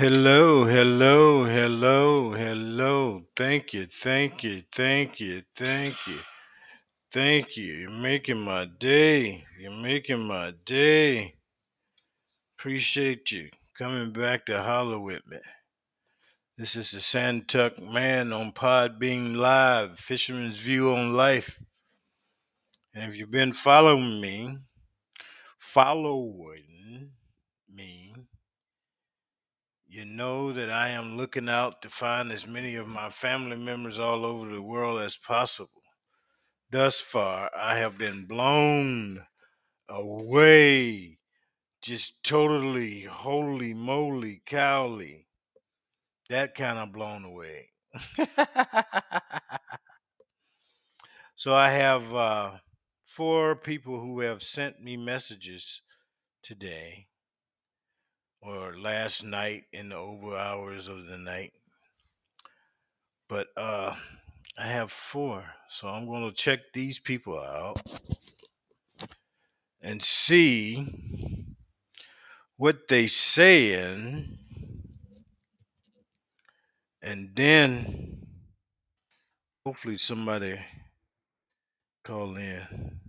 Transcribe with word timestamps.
Hello, 0.00 0.64
hello, 0.64 1.44
hello, 1.44 2.32
hello. 2.32 3.26
Thank 3.36 3.74
you, 3.74 3.86
thank 4.02 4.42
you, 4.42 4.62
thank 4.74 5.20
you, 5.20 5.42
thank 5.54 6.06
you, 6.06 6.18
thank 7.12 7.54
you. 7.58 7.74
You're 7.74 7.90
making 7.90 8.40
my 8.40 8.66
day. 8.80 9.44
You're 9.60 9.70
making 9.70 10.26
my 10.26 10.54
day. 10.64 11.34
Appreciate 12.58 13.30
you 13.30 13.50
coming 13.76 14.10
back 14.10 14.46
to 14.46 14.62
holler 14.62 14.98
with 14.98 15.20
me. 15.26 15.36
This 16.56 16.76
is 16.76 16.92
the 16.92 17.00
Santuck 17.00 17.78
Man 17.78 18.32
on 18.32 18.52
Podbean 18.52 19.36
Live, 19.36 19.98
Fisherman's 19.98 20.60
View 20.60 20.94
on 20.94 21.12
Life. 21.12 21.60
And 22.94 23.04
if 23.04 23.18
you've 23.18 23.30
been 23.30 23.52
following 23.52 24.18
me, 24.18 24.60
following 25.58 27.10
me, 27.70 28.14
You 29.92 30.04
know 30.04 30.52
that 30.52 30.70
I 30.70 30.90
am 30.90 31.16
looking 31.16 31.48
out 31.48 31.82
to 31.82 31.88
find 31.90 32.30
as 32.30 32.46
many 32.46 32.76
of 32.76 32.86
my 32.86 33.10
family 33.10 33.56
members 33.56 33.98
all 33.98 34.24
over 34.24 34.48
the 34.48 34.62
world 34.62 35.00
as 35.02 35.16
possible. 35.16 35.82
Thus 36.70 37.00
far, 37.00 37.50
I 37.56 37.76
have 37.78 37.98
been 37.98 38.26
blown 38.26 39.26
away, 39.88 41.18
just 41.82 42.22
totally, 42.22 43.00
holy 43.02 43.74
moly, 43.74 44.42
cowly, 44.46 45.26
that 46.28 46.54
kind 46.54 46.78
of 46.78 46.92
blown 46.92 47.24
away. 47.24 47.70
so 51.34 51.52
I 51.52 51.70
have 51.70 52.14
uh, 52.14 52.50
four 53.04 53.56
people 53.56 53.98
who 53.98 54.20
have 54.20 54.44
sent 54.44 54.80
me 54.80 54.96
messages 54.96 55.82
today 56.44 57.08
or 58.42 58.74
last 58.76 59.24
night 59.24 59.64
in 59.72 59.90
the 59.90 59.96
over 59.96 60.36
hours 60.36 60.88
of 60.88 61.06
the 61.06 61.18
night 61.18 61.52
but 63.28 63.48
uh 63.56 63.94
I 64.60 64.66
have 64.66 64.92
four, 64.92 65.42
so 65.70 65.88
I'm 65.88 66.04
going 66.04 66.28
to 66.28 66.36
check 66.36 66.60
these 66.74 66.98
people 66.98 67.40
out 67.40 67.80
and 69.80 70.02
see 70.02 70.86
what 72.58 72.88
they 72.88 73.06
saying, 73.06 74.36
and 77.00 77.30
then 77.34 78.26
hopefully 79.64 79.96
somebody 79.96 80.60
call 82.04 82.36
in. 82.36 83.00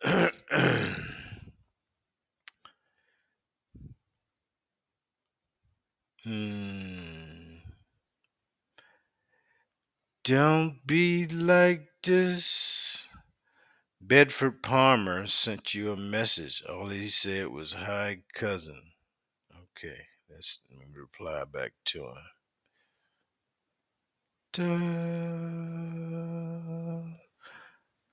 hmm. 6.24 6.70
Don't 10.24 10.86
be 10.86 11.26
like 11.26 11.88
this. 12.02 13.08
Bedford 14.00 14.62
Palmer 14.62 15.26
sent 15.26 15.74
you 15.74 15.92
a 15.92 15.96
message. 15.96 16.62
All 16.68 16.88
he 16.88 17.08
said 17.08 17.48
was, 17.48 17.74
Hi, 17.74 18.22
cousin. 18.34 18.92
Okay, 19.52 20.06
let's 20.30 20.60
reply 20.94 21.44
back 21.44 21.72
to 21.86 22.04
him. 22.04 22.16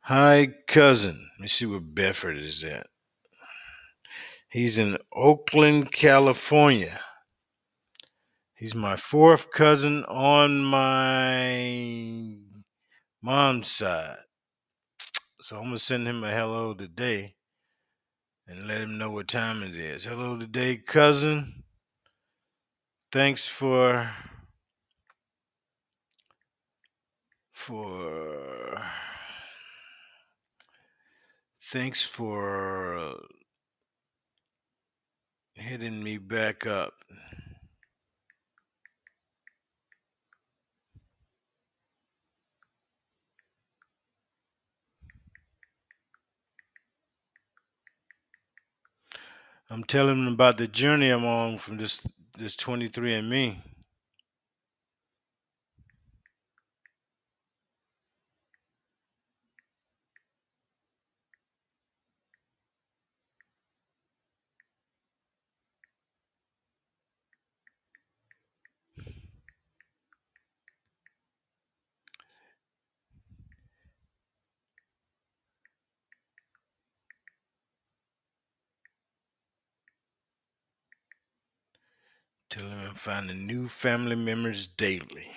Hi, 0.07 0.47
cousin. 0.69 1.31
Let 1.33 1.41
me 1.41 1.47
see 1.49 1.65
where 1.65 1.81
Bedford 1.81 2.37
is 2.37 2.63
at. 2.63 2.87
He's 4.49 4.77
in 4.77 4.97
Oakland, 5.11 5.91
California. 5.91 7.01
He's 8.55 8.73
my 8.73 8.95
fourth 8.95 9.51
cousin 9.51 10.05
on 10.05 10.63
my 10.63 12.37
mom's 13.21 13.69
side. 13.69 14.19
So 15.41 15.57
I'm 15.57 15.63
going 15.63 15.73
to 15.73 15.79
send 15.79 16.07
him 16.07 16.23
a 16.23 16.31
hello 16.31 16.73
today 16.73 17.35
and 18.47 18.65
let 18.65 18.79
him 18.79 18.97
know 18.97 19.11
what 19.11 19.27
time 19.27 19.61
it 19.61 19.75
is. 19.75 20.05
Hello 20.05 20.39
today, 20.39 20.77
cousin. 20.77 21.63
Thanks 23.11 23.45
for 23.45 24.09
for 27.51 28.81
thanks 31.71 32.05
for 32.05 33.15
hitting 35.53 36.03
me 36.03 36.17
back 36.17 36.65
up. 36.65 36.93
I'm 49.69 49.83
telling 49.83 50.23
them 50.23 50.33
about 50.33 50.57
the 50.57 50.67
journey 50.67 51.09
I'm 51.09 51.25
on 51.25 51.57
from 51.57 51.77
this 51.77 52.07
this 52.37 52.55
23andMe. 52.55 53.57
Tell 82.49 82.69
him 82.69 82.79
I'm 82.79 82.86
finding 82.97 83.45
new 83.45 83.67
family 83.67 84.15
members 84.15 84.67
daily. 84.67 85.31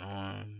Mm. 0.00 0.59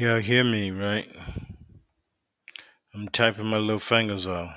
Y'all 0.00 0.18
hear 0.18 0.42
me, 0.42 0.70
right? 0.70 1.06
I'm 2.94 3.10
typing 3.10 3.44
my 3.48 3.58
little 3.58 3.78
fingers 3.78 4.26
off. 4.26 4.56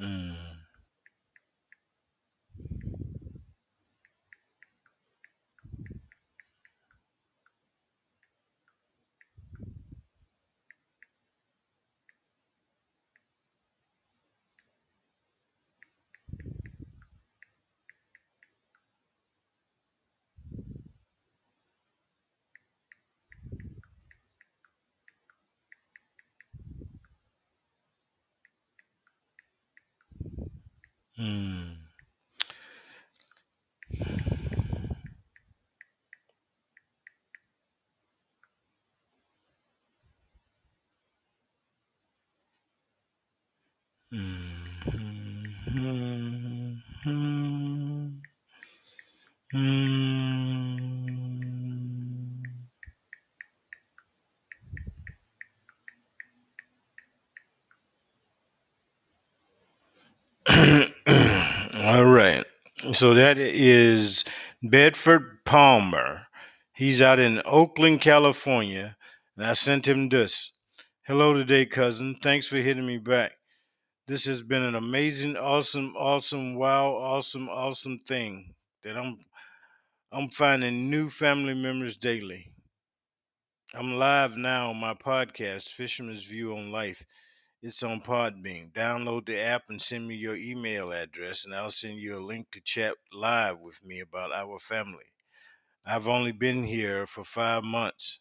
Mm. 0.00 0.36
Hmm. 31.16 31.74
Hmm. 44.10 44.64
All 61.74 62.04
right. 62.04 62.44
So 62.94 63.12
that 63.14 63.38
is 63.38 64.24
Bedford 64.62 65.44
Palmer. 65.44 66.28
He's 66.72 67.02
out 67.02 67.18
in 67.18 67.42
Oakland, 67.44 68.00
California. 68.00 68.96
And 69.36 69.44
I 69.44 69.54
sent 69.54 69.88
him 69.88 70.08
this. 70.08 70.52
Hello 71.02 71.34
today, 71.34 71.66
cousin. 71.66 72.14
Thanks 72.14 72.46
for 72.46 72.58
hitting 72.58 72.86
me 72.86 72.98
back. 72.98 73.32
This 74.06 74.26
has 74.26 74.44
been 74.44 74.62
an 74.62 74.76
amazing, 74.76 75.36
awesome, 75.36 75.96
awesome, 75.96 76.54
wow, 76.54 76.92
awesome, 76.92 77.48
awesome 77.48 77.98
thing 78.06 78.54
that 78.84 78.96
I'm 78.96 79.18
I'm 80.12 80.28
finding 80.30 80.88
new 80.88 81.10
family 81.10 81.54
members 81.54 81.96
daily. 81.96 82.52
I'm 83.74 83.94
live 83.98 84.36
now 84.36 84.70
on 84.70 84.76
my 84.76 84.94
podcast, 84.94 85.64
Fisherman's 85.70 86.22
View 86.22 86.56
on 86.56 86.70
Life. 86.70 87.04
It's 87.62 87.82
on 87.82 88.02
Podbean. 88.02 88.72
Download 88.72 89.24
the 89.26 89.40
app 89.40 89.64
and 89.70 89.80
send 89.80 90.06
me 90.06 90.14
your 90.14 90.36
email 90.36 90.92
address, 90.92 91.44
and 91.44 91.54
I'll 91.54 91.70
send 91.70 91.96
you 91.96 92.18
a 92.18 92.24
link 92.24 92.50
to 92.52 92.60
chat 92.60 92.94
live 93.12 93.58
with 93.58 93.84
me 93.84 94.00
about 94.00 94.32
our 94.32 94.58
family. 94.58 95.04
I've 95.86 96.08
only 96.08 96.32
been 96.32 96.64
here 96.64 97.06
for 97.06 97.24
five 97.24 97.64
months, 97.64 98.20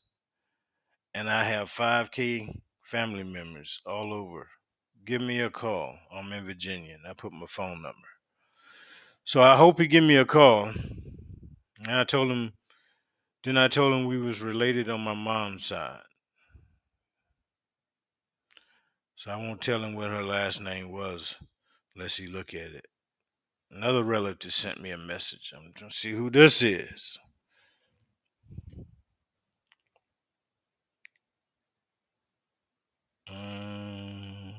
and 1.14 1.30
I 1.30 1.44
have 1.44 1.70
5K 1.70 2.62
family 2.82 3.24
members 3.24 3.82
all 3.86 4.14
over. 4.14 4.48
Give 5.06 5.22
me 5.22 5.42
a 5.42 5.50
call. 5.50 5.98
I'm 6.14 6.32
in 6.32 6.46
Virginia, 6.46 6.96
and 6.96 7.08
I 7.08 7.14
put 7.14 7.34
my 7.34 7.48
phone 7.48 7.82
number. 7.82 8.08
So 9.26 9.42
I 9.42 9.58
hope 9.58 9.80
he 9.80 9.88
give 9.88 10.04
me 10.04 10.16
a 10.16 10.26
call. 10.26 10.74
And 11.86 11.92
I 11.92 12.04
told 12.06 12.32
him, 12.32 12.54
then 13.44 13.58
I 13.58 13.68
told 13.68 13.94
him 13.94 14.06
we 14.08 14.18
was 14.18 14.42
related 14.42 14.90
on 14.90 15.02
my 15.02 15.14
mom's 15.14 15.66
side. 15.66 16.00
So 19.16 19.32
I 19.32 19.36
won't 19.38 19.62
tell 19.62 19.84
him 19.84 19.96
what 19.96 20.10
her 20.10 20.24
last 20.24 20.60
name 20.62 20.92
was 20.92 21.36
unless 21.96 22.18
he 22.18 22.28
look 22.28 22.54
at 22.54 22.72
it. 22.72 22.86
Another 23.72 24.04
relative 24.04 24.54
sent 24.54 24.82
me 24.82 24.92
a 24.92 24.98
message. 24.98 25.54
I'm 25.56 25.72
trying 25.74 25.90
to 25.90 25.96
see 25.96 26.12
who 26.12 26.30
this 26.30 26.62
is. 26.62 27.18
Um, 33.30 34.54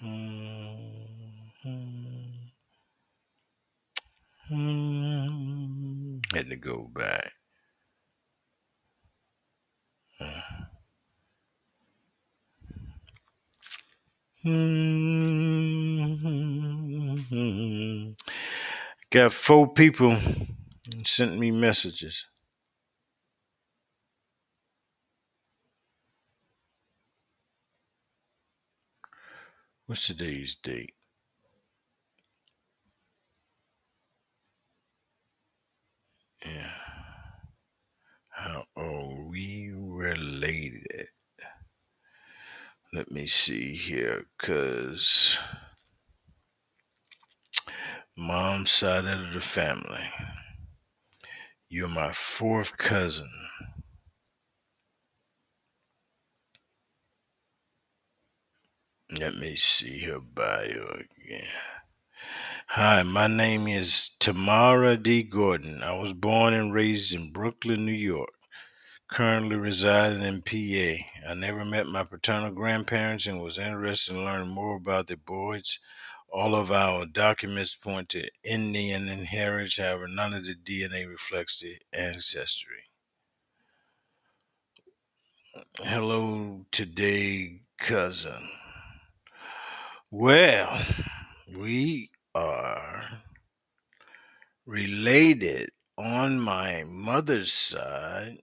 hmm, 0.00 0.32
hmm, 1.62 1.78
hmm, 4.48 6.18
had 6.34 6.50
to 6.50 6.56
go 6.56 6.90
back. 6.94 7.35
Mm-hmm. 14.46 16.12
Got 19.10 19.32
four 19.32 19.72
people 19.72 20.18
sent 21.04 21.36
me 21.38 21.50
messages. 21.50 22.26
What's 29.86 30.06
today's 30.06 30.56
date? 30.62 30.94
Yeah. 36.44 36.70
How 38.28 38.64
are 38.76 39.28
we 39.28 39.72
related? 39.74 41.08
Let 42.96 43.10
me 43.10 43.26
see 43.26 43.74
here, 43.74 44.24
cause 44.38 45.36
mom's 48.16 48.70
side 48.70 49.04
of 49.04 49.34
the 49.34 49.42
family. 49.42 50.08
You're 51.68 51.88
my 51.88 52.14
fourth 52.14 52.78
cousin. 52.78 53.28
Let 59.10 59.36
me 59.36 59.56
see 59.56 60.06
her 60.06 60.18
bio 60.18 61.02
again. 61.20 61.48
Hi, 62.68 63.02
my 63.02 63.26
name 63.26 63.68
is 63.68 64.16
Tamara 64.18 64.96
D. 64.96 65.22
Gordon. 65.22 65.82
I 65.82 65.92
was 65.92 66.14
born 66.14 66.54
and 66.54 66.72
raised 66.72 67.12
in 67.12 67.30
Brooklyn, 67.30 67.84
New 67.84 67.92
York. 67.92 68.35
Currently 69.08 69.54
residing 69.56 70.22
in 70.22 70.42
PA. 70.42 71.30
I 71.30 71.34
never 71.34 71.64
met 71.64 71.86
my 71.86 72.02
paternal 72.02 72.50
grandparents 72.50 73.26
and 73.26 73.40
was 73.40 73.56
interested 73.56 74.16
in 74.16 74.24
learning 74.24 74.48
more 74.48 74.76
about 74.76 75.06
the 75.06 75.16
Boyds. 75.16 75.78
All 76.28 76.56
of 76.56 76.72
our 76.72 77.06
documents 77.06 77.76
point 77.76 78.08
to 78.10 78.28
Indian 78.42 79.06
heritage, 79.26 79.76
however, 79.76 80.08
none 80.08 80.34
of 80.34 80.44
the 80.44 80.56
DNA 80.56 81.08
reflects 81.08 81.60
the 81.60 81.76
ancestry. 81.92 82.90
Hello, 85.78 86.66
today, 86.72 87.60
cousin. 87.78 88.48
Well, 90.10 90.80
we 91.56 92.10
are 92.34 93.04
related 94.66 95.70
on 95.96 96.40
my 96.40 96.84
mother's 96.86 97.52
side. 97.52 98.38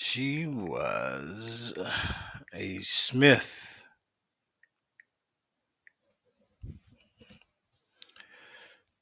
She 0.00 0.46
was 0.46 1.74
uh, 1.76 1.90
a 2.54 2.78
Smith. 2.82 3.82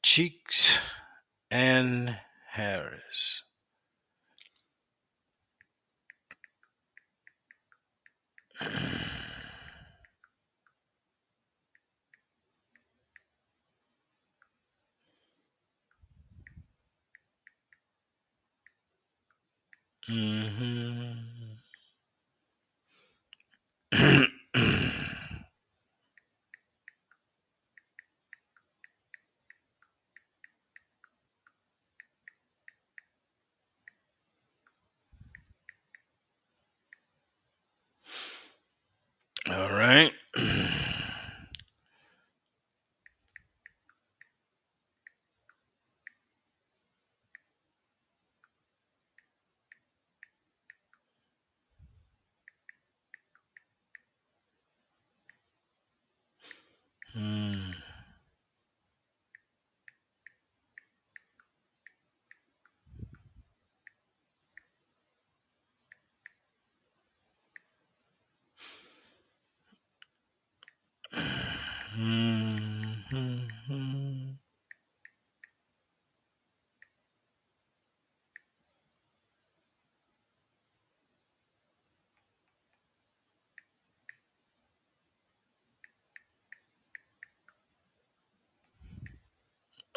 Cheeks 0.02 0.78
and 1.50 2.16
Harris. 2.52 3.35
Mm-hmm. 20.10 21.56
All 39.50 39.70
right. 39.72 40.12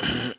Mhm. 0.02 0.34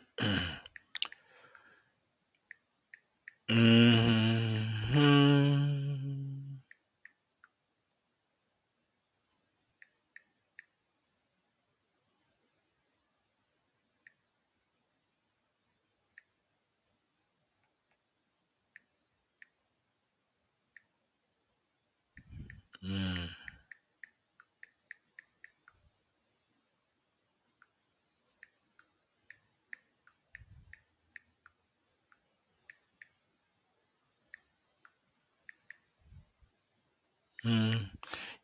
Mm. 37.45 37.89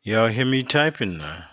Y'all 0.02 0.28
hear 0.28 0.44
me 0.44 0.62
typing 0.62 1.18
now? 1.18 1.44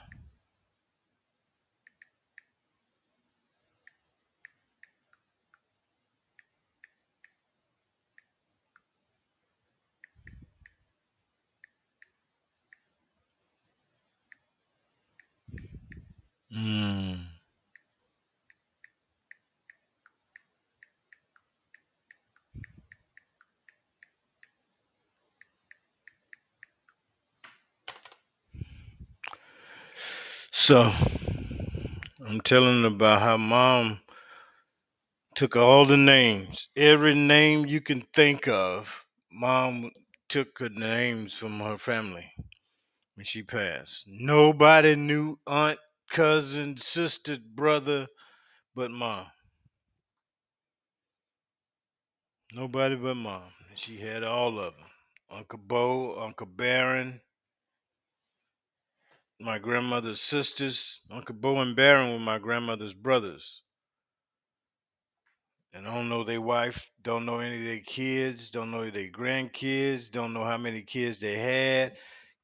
Mm. 16.51 17.25
So 30.65 30.91
I'm 32.25 32.41
telling 32.41 32.85
about 32.85 33.21
how 33.21 33.37
mom 33.37 33.99
took 35.35 35.55
all 35.55 35.85
the 35.85 35.95
names, 35.95 36.69
every 36.75 37.13
name 37.13 37.67
you 37.67 37.81
can 37.81 38.01
think 38.15 38.47
of. 38.47 39.05
Mom 39.31 39.91
took 40.27 40.57
her 40.57 40.69
names 40.69 41.37
from 41.37 41.59
her 41.59 41.77
family 41.77 42.31
when 43.13 43.25
she 43.25 43.43
passed. 43.43 44.05
Nobody 44.07 44.95
knew 44.95 45.37
aunt, 45.45 45.77
cousin, 46.09 46.77
sister, 46.77 47.37
brother, 47.53 48.07
but 48.75 48.89
mom. 48.89 49.27
Nobody 52.51 52.95
but 52.95 53.13
mom. 53.13 53.51
She 53.75 53.97
had 53.99 54.23
all 54.23 54.57
of 54.57 54.73
them. 54.73 54.85
Uncle 55.29 55.59
Bo, 55.59 56.19
Uncle 56.19 56.47
Barron, 56.47 57.21
my 59.39 59.57
grandmother's 59.57 60.21
sisters. 60.21 61.01
Uncle 61.11 61.35
Bo 61.35 61.59
and 61.59 61.75
Baron 61.75 62.11
were 62.11 62.19
my 62.19 62.39
grandmother's 62.39 62.93
brothers. 62.93 63.61
And 65.73 65.87
I 65.87 65.93
don't 65.93 66.07
know 66.07 66.23
their 66.23 66.39
wife, 66.39 66.89
don't 67.03 67.25
know 67.25 67.39
any 67.39 67.57
of 67.57 67.63
their 67.65 67.79
kids, 67.79 68.49
don't 68.49 68.71
know 68.71 68.89
their 68.89 69.09
grandkids, 69.09 70.09
don't 70.09 70.33
know 70.33 70.45
how 70.45 70.57
many 70.57 70.83
kids 70.83 71.19
they 71.19 71.37
had, 71.37 71.97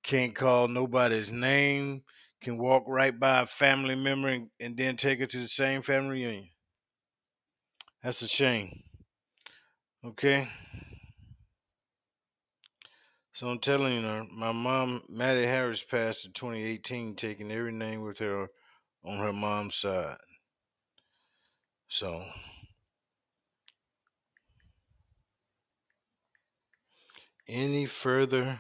can't 0.04 0.36
call 0.36 0.68
nobody's 0.68 1.32
name, 1.32 2.04
can 2.42 2.58
walk 2.58 2.84
right 2.88 3.18
by 3.18 3.42
a 3.42 3.46
family 3.46 3.96
member 3.96 4.28
and, 4.28 4.50
and 4.60 4.76
then 4.76 4.98
take 4.98 5.20
her 5.20 5.28
to 5.28 5.40
the 5.40 5.48
same 5.48 5.82
family 5.82 6.24
reunion. 6.24 6.50
That's 8.04 8.22
a 8.22 8.28
shame. 8.28 8.84
Okay? 10.04 10.50
So 13.42 13.50
I'm 13.50 13.58
telling 13.58 14.04
you, 14.04 14.08
uh, 14.08 14.26
my 14.32 14.52
mom, 14.52 15.02
Maddie 15.10 15.48
Harris, 15.48 15.84
passed 15.84 16.26
in 16.26 16.32
2018, 16.34 17.16
taking 17.16 17.52
every 17.52 17.72
name 17.72 18.04
with 18.04 18.20
her 18.20 18.50
on 19.04 19.18
her 19.18 19.34
mom's 19.34 19.78
side. 19.78 20.18
So. 21.88 22.24
Any 27.48 27.86
further? 27.86 28.60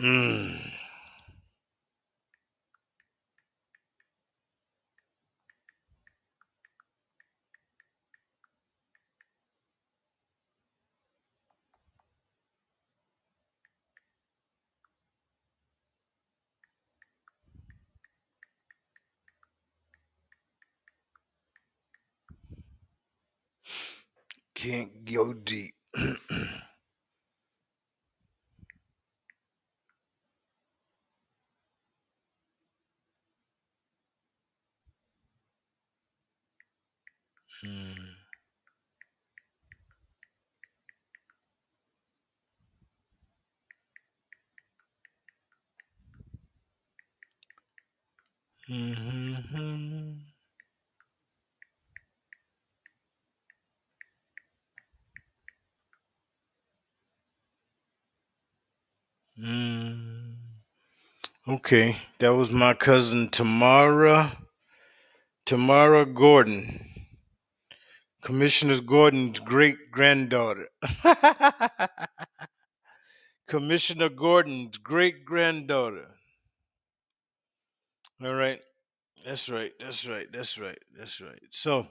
Mm, 0.00 0.67
can't 24.60 25.04
go 25.04 25.32
deep. 25.32 25.74
Mm, 37.64 38.16
mhm, 48.68 50.22
mm. 59.38 60.36
Okay, 61.68 61.98
that 62.18 62.30
was 62.30 62.50
my 62.50 62.72
cousin 62.72 63.28
Tamara, 63.28 64.38
Tamara 65.44 66.06
Gordon, 66.06 67.06
Commissioner 68.22 68.80
Gordon's 68.80 69.38
great 69.38 69.76
granddaughter. 69.92 70.68
Commissioner 73.48 74.08
Gordon's 74.08 74.78
great 74.78 75.26
granddaughter. 75.26 76.06
All 78.24 78.32
right. 78.32 78.62
That's 79.26 79.50
right. 79.50 79.72
That's 79.78 80.08
right. 80.08 80.26
That's 80.32 80.58
right. 80.58 80.78
That's 80.98 81.20
right. 81.20 81.42
So 81.50 81.86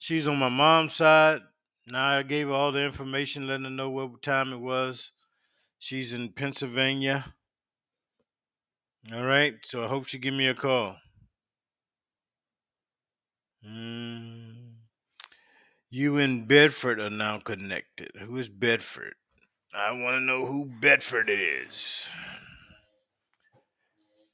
she's 0.00 0.26
on 0.26 0.38
my 0.38 0.48
mom's 0.48 0.94
side. 0.94 1.42
Now 1.86 2.06
I 2.06 2.24
gave 2.24 2.48
her 2.48 2.54
all 2.54 2.72
the 2.72 2.82
information, 2.82 3.46
letting 3.46 3.66
her 3.66 3.70
know 3.70 3.88
what 3.88 4.20
time 4.20 4.52
it 4.52 4.58
was. 4.58 5.12
She's 5.78 6.12
in 6.12 6.30
Pennsylvania. 6.30 7.32
All 9.10 9.24
right. 9.24 9.54
So 9.64 9.84
I 9.84 9.88
hope 9.88 10.06
she 10.06 10.18
give 10.18 10.34
me 10.34 10.46
a 10.46 10.54
call. 10.54 10.96
Mm. 13.66 14.74
You 15.90 16.16
and 16.18 16.46
Bedford 16.46 17.00
are 17.00 17.10
now 17.10 17.38
connected. 17.38 18.12
Who 18.20 18.36
is 18.38 18.48
Bedford? 18.48 19.14
I 19.74 19.92
want 19.92 20.16
to 20.16 20.20
know 20.20 20.46
who 20.46 20.66
Bedford 20.66 21.30
is. 21.30 22.06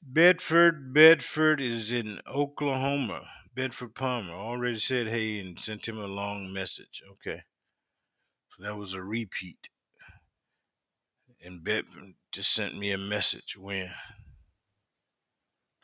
Bedford, 0.01 0.93
Bedford 0.93 1.61
is 1.61 1.91
in 1.91 2.19
Oklahoma. 2.27 3.21
Bedford 3.55 3.95
Palmer 3.95 4.33
already 4.33 4.79
said 4.79 5.07
hey 5.07 5.39
and 5.39 5.59
sent 5.59 5.87
him 5.87 5.97
a 5.97 6.07
long 6.07 6.53
message. 6.53 7.03
Okay. 7.11 7.41
So 8.51 8.63
that 8.63 8.77
was 8.77 8.93
a 8.93 9.01
repeat. 9.01 9.69
And 11.43 11.63
Bedford 11.63 12.13
just 12.31 12.53
sent 12.53 12.77
me 12.77 12.91
a 12.91 12.97
message 12.97 13.57
when? 13.57 13.89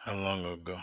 How 0.06 0.16
long 0.16 0.46
ago? 0.46 0.78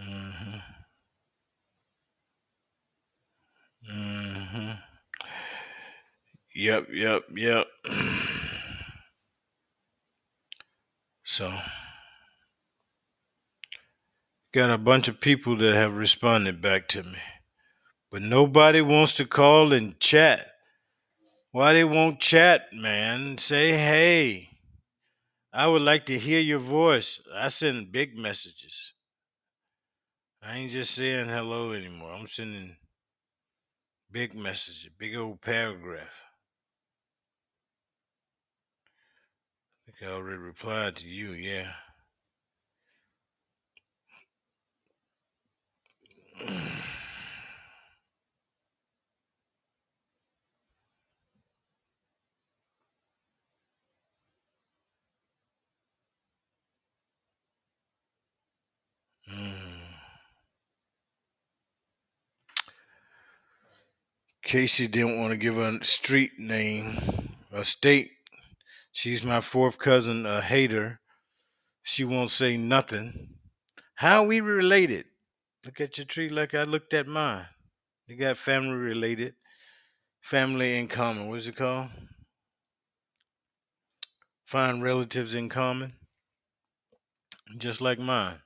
Mm-hmm. 0.00 0.58
Mm-hmm. 3.92 4.70
Yep, 6.54 6.86
yep, 6.92 7.22
yep. 7.36 7.66
so 11.24 11.52
Got 14.54 14.70
a 14.70 14.78
bunch 14.78 15.06
of 15.08 15.20
people 15.20 15.58
that 15.58 15.74
have 15.74 15.94
responded 15.94 16.62
back 16.62 16.88
to 16.88 17.02
me, 17.02 17.18
but 18.10 18.22
nobody 18.22 18.80
wants 18.80 19.14
to 19.16 19.26
call 19.26 19.74
and 19.74 20.00
chat. 20.00 20.46
Why 21.56 21.72
they 21.72 21.84
won't 21.84 22.20
chat, 22.20 22.70
man? 22.74 23.38
Say 23.38 23.70
hey. 23.70 24.50
I 25.54 25.66
would 25.66 25.80
like 25.80 26.04
to 26.04 26.18
hear 26.18 26.38
your 26.38 26.58
voice. 26.58 27.22
I 27.34 27.48
send 27.48 27.90
big 27.90 28.14
messages. 28.14 28.92
I 30.42 30.58
ain't 30.58 30.72
just 30.72 30.90
saying 30.90 31.30
hello 31.30 31.72
anymore. 31.72 32.12
I'm 32.12 32.26
sending 32.26 32.76
big 34.12 34.34
messages, 34.34 34.90
big 34.98 35.16
old 35.16 35.40
paragraph. 35.40 36.20
I 39.88 39.92
think 39.92 39.96
I 40.02 40.12
already 40.12 40.36
replied 40.36 40.96
to 40.96 41.08
you, 41.08 41.32
yeah. 41.32 41.72
Casey 64.42 64.86
didn't 64.86 65.18
want 65.18 65.32
to 65.32 65.36
give 65.36 65.58
a 65.58 65.84
street 65.84 66.38
name, 66.38 67.34
a 67.52 67.64
state. 67.64 68.12
She's 68.92 69.24
my 69.24 69.40
fourth 69.40 69.78
cousin, 69.78 70.26
a 70.26 70.40
hater. 70.40 71.00
She 71.82 72.04
won't 72.04 72.30
say 72.30 72.56
nothing. 72.56 73.34
How 73.96 74.22
we 74.22 74.40
related? 74.40 75.06
Look 75.64 75.80
at 75.80 75.98
your 75.98 76.06
tree 76.06 76.28
like 76.28 76.54
I 76.54 76.62
looked 76.62 76.94
at 76.94 77.06
mine. 77.06 77.46
You 78.06 78.16
got 78.16 78.38
family 78.38 78.74
related, 78.74 79.34
family 80.20 80.78
in 80.78 80.86
common. 80.86 81.28
What's 81.28 81.48
it 81.48 81.56
called? 81.56 81.88
Find 84.44 84.80
relatives 84.80 85.34
in 85.34 85.48
common, 85.48 85.94
just 87.58 87.80
like 87.80 87.98
mine. 87.98 88.38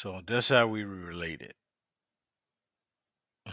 So 0.00 0.20
that's 0.24 0.50
how 0.50 0.68
we 0.68 0.84
relate 0.84 1.40
it. 1.40 1.56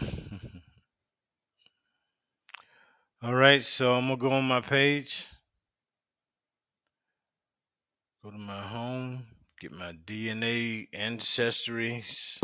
All 3.20 3.34
right, 3.34 3.64
so 3.64 3.96
I'm 3.96 4.04
gonna 4.04 4.16
go 4.16 4.30
on 4.30 4.44
my 4.44 4.60
page, 4.60 5.26
go 8.22 8.30
to 8.30 8.38
my 8.38 8.62
home, 8.62 9.24
get 9.60 9.72
my 9.72 9.92
DNA 9.92 10.86
ancestries. 10.94 12.38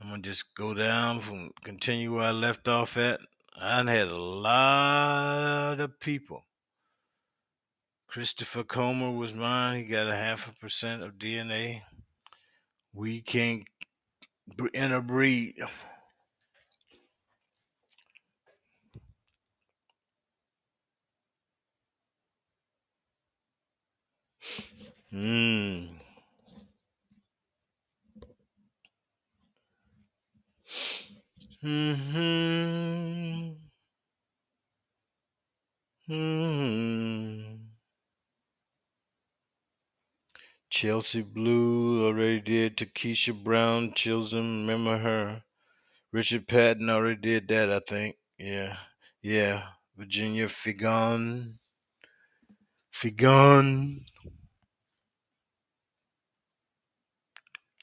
I'm 0.00 0.08
gonna 0.08 0.22
just 0.22 0.56
go 0.56 0.74
down 0.74 1.20
from 1.20 1.52
continue 1.62 2.16
where 2.16 2.24
I 2.24 2.32
left 2.32 2.66
off 2.66 2.96
at. 2.96 3.20
I 3.56 3.84
had 3.84 4.08
a 4.08 4.18
lot 4.20 5.78
of 5.78 6.00
people. 6.00 6.42
Christopher 8.08 8.64
Comer 8.64 9.12
was 9.12 9.32
mine. 9.34 9.84
He 9.84 9.84
got 9.84 10.08
a 10.08 10.16
half 10.16 10.48
a 10.48 10.52
percent 10.54 11.04
of 11.04 11.18
DNA. 11.18 11.82
We 12.98 13.22
can't 13.22 13.62
interbreed. 14.74 15.54
Hmm. 25.10 25.98
Hmm. 31.60 31.94
Chelsea 40.78 41.22
Blue 41.22 42.06
already 42.06 42.40
did. 42.40 42.76
Takesha 42.76 43.34
Brown, 43.34 43.92
Chisholm, 43.94 44.60
remember 44.60 44.96
her. 44.98 45.42
Richard 46.12 46.46
Patton 46.46 46.88
already 46.88 47.20
did 47.20 47.48
that, 47.48 47.68
I 47.68 47.80
think. 47.80 48.14
Yeah. 48.38 48.76
Yeah. 49.20 49.64
Virginia 49.96 50.46
Figon. 50.46 51.54
Figon. 52.94 54.02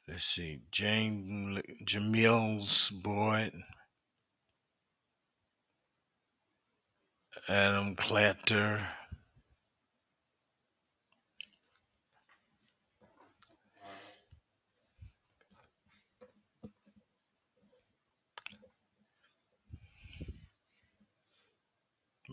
Let's 0.07 0.23
see. 0.23 0.61
Jane 0.71 1.61
Jamil's 1.85 2.91
boy. 2.91 3.51
Adam 7.49 7.97
Clatter. 7.97 8.87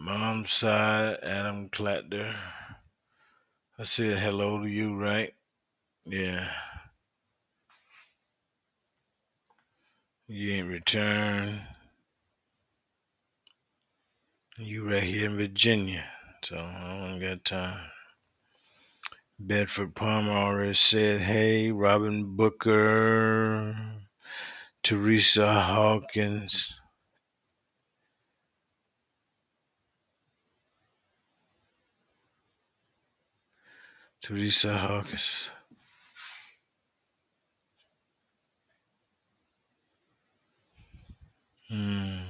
Mom's 0.05 0.51
side, 0.51 1.19
Adam 1.23 1.69
Clatter. 1.69 2.35
I 3.79 3.85
said 3.85 4.19
hello 4.19 4.61
to 4.61 4.67
you, 4.69 4.97
right? 4.97 5.33
Yeah. 6.05 6.49
You 10.27 10.55
ain't 10.55 10.69
returned. 10.69 11.61
You 14.59 14.91
right 14.91 15.05
here 15.05 15.27
in 15.27 15.37
Virginia, 15.37 16.05
so 16.43 16.57
I 16.57 17.07
don't 17.09 17.21
got 17.21 17.45
time. 17.45 17.79
Bedford 19.39 19.95
Palmer 19.95 20.33
already 20.33 20.75
said 20.75 21.21
hey. 21.21 21.71
Robin 21.71 22.35
Booker, 22.35 23.77
Teresa 24.83 25.63
Hawkins. 25.63 26.75
Teresa 34.23 34.79
Hawkins. 34.79 35.49
Hmm. 41.69 42.21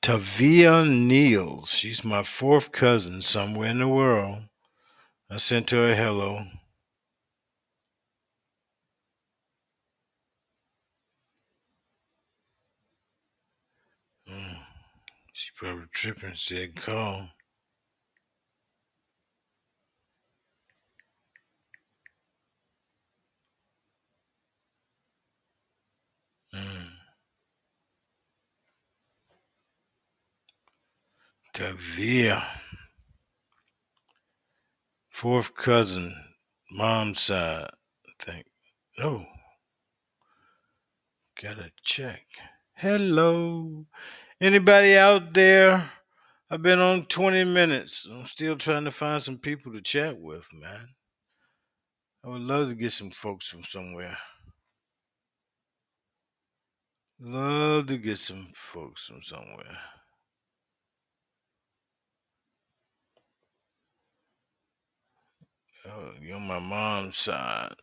Tavia 0.00 0.84
Niels. 0.86 1.70
She's 1.70 2.02
my 2.02 2.22
fourth 2.22 2.72
cousin 2.72 3.20
somewhere 3.20 3.68
in 3.68 3.78
the 3.78 3.88
world. 3.88 4.44
I 5.30 5.36
sent 5.36 5.70
her 5.70 5.90
a 5.90 5.94
hello. 5.94 6.46
Probably 15.62 15.86
tripping, 15.92 16.34
said 16.34 16.74
call. 16.74 17.28
Mm. 26.52 26.88
Tavia. 31.54 32.42
Fourth 35.10 35.54
cousin, 35.54 36.16
mom's 36.72 37.20
side, 37.20 37.70
I 37.70 38.24
think. 38.24 38.46
No. 38.98 39.26
Gotta 41.40 41.70
check. 41.84 42.26
Hello. 42.74 43.86
Anybody 44.42 44.96
out 44.96 45.34
there? 45.34 45.88
I've 46.50 46.62
been 46.62 46.80
on 46.80 47.04
20 47.04 47.44
minutes. 47.44 48.08
I'm 48.10 48.26
still 48.26 48.56
trying 48.56 48.84
to 48.86 48.90
find 48.90 49.22
some 49.22 49.38
people 49.38 49.72
to 49.72 49.80
chat 49.80 50.18
with, 50.18 50.48
man. 50.52 50.88
I 52.24 52.28
would 52.28 52.40
love 52.40 52.68
to 52.68 52.74
get 52.74 52.90
some 52.90 53.12
folks 53.12 53.46
from 53.46 53.62
somewhere. 53.62 54.18
Love 57.20 57.86
to 57.86 57.96
get 57.96 58.18
some 58.18 58.48
folks 58.52 59.04
from 59.04 59.22
somewhere. 59.22 59.78
Oh, 65.86 66.14
you're 66.20 66.40
my 66.40 66.58
mom's 66.58 67.16
side. 67.16 67.76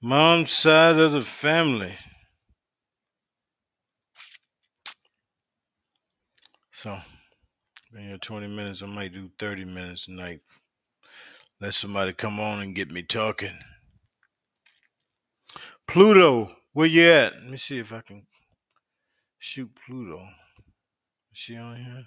Mom's 0.00 0.52
side 0.52 0.98
of 0.98 1.10
the 1.10 1.22
family. 1.22 1.98
So 6.84 6.98
Been 7.94 8.08
here 8.08 8.18
20 8.18 8.46
minutes. 8.46 8.82
I 8.82 8.86
might 8.86 9.14
do 9.14 9.30
30 9.38 9.64
minutes 9.64 10.04
tonight. 10.04 10.40
Let 11.58 11.72
somebody 11.72 12.12
come 12.12 12.38
on 12.38 12.60
and 12.60 12.74
get 12.74 12.90
me 12.90 13.02
talking. 13.02 13.58
Pluto, 15.88 16.54
where 16.74 16.86
you 16.86 17.10
at? 17.10 17.36
Let 17.36 17.46
me 17.46 17.56
see 17.56 17.78
if 17.78 17.90
I 17.90 18.02
can 18.02 18.26
shoot 19.38 19.70
Pluto. 19.86 20.24
Is 21.32 21.38
she 21.38 21.56
on 21.56 21.76
here? 21.76 22.04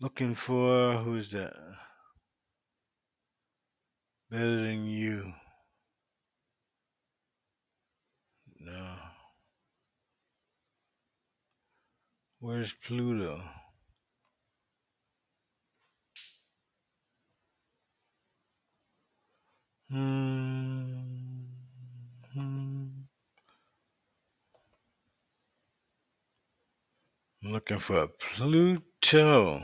Looking 0.00 0.34
for 0.34 0.96
who's 1.04 1.30
that? 1.30 1.54
Better 4.28 4.56
than 4.56 4.86
you. 4.86 5.34
No. 8.58 9.03
Where's 12.44 12.74
Pluto? 12.74 13.40
Hmm. 19.88 20.98
hmm. 22.34 22.84
I'm 27.42 27.50
looking 27.50 27.78
for 27.78 28.08
Pluto. 28.08 29.62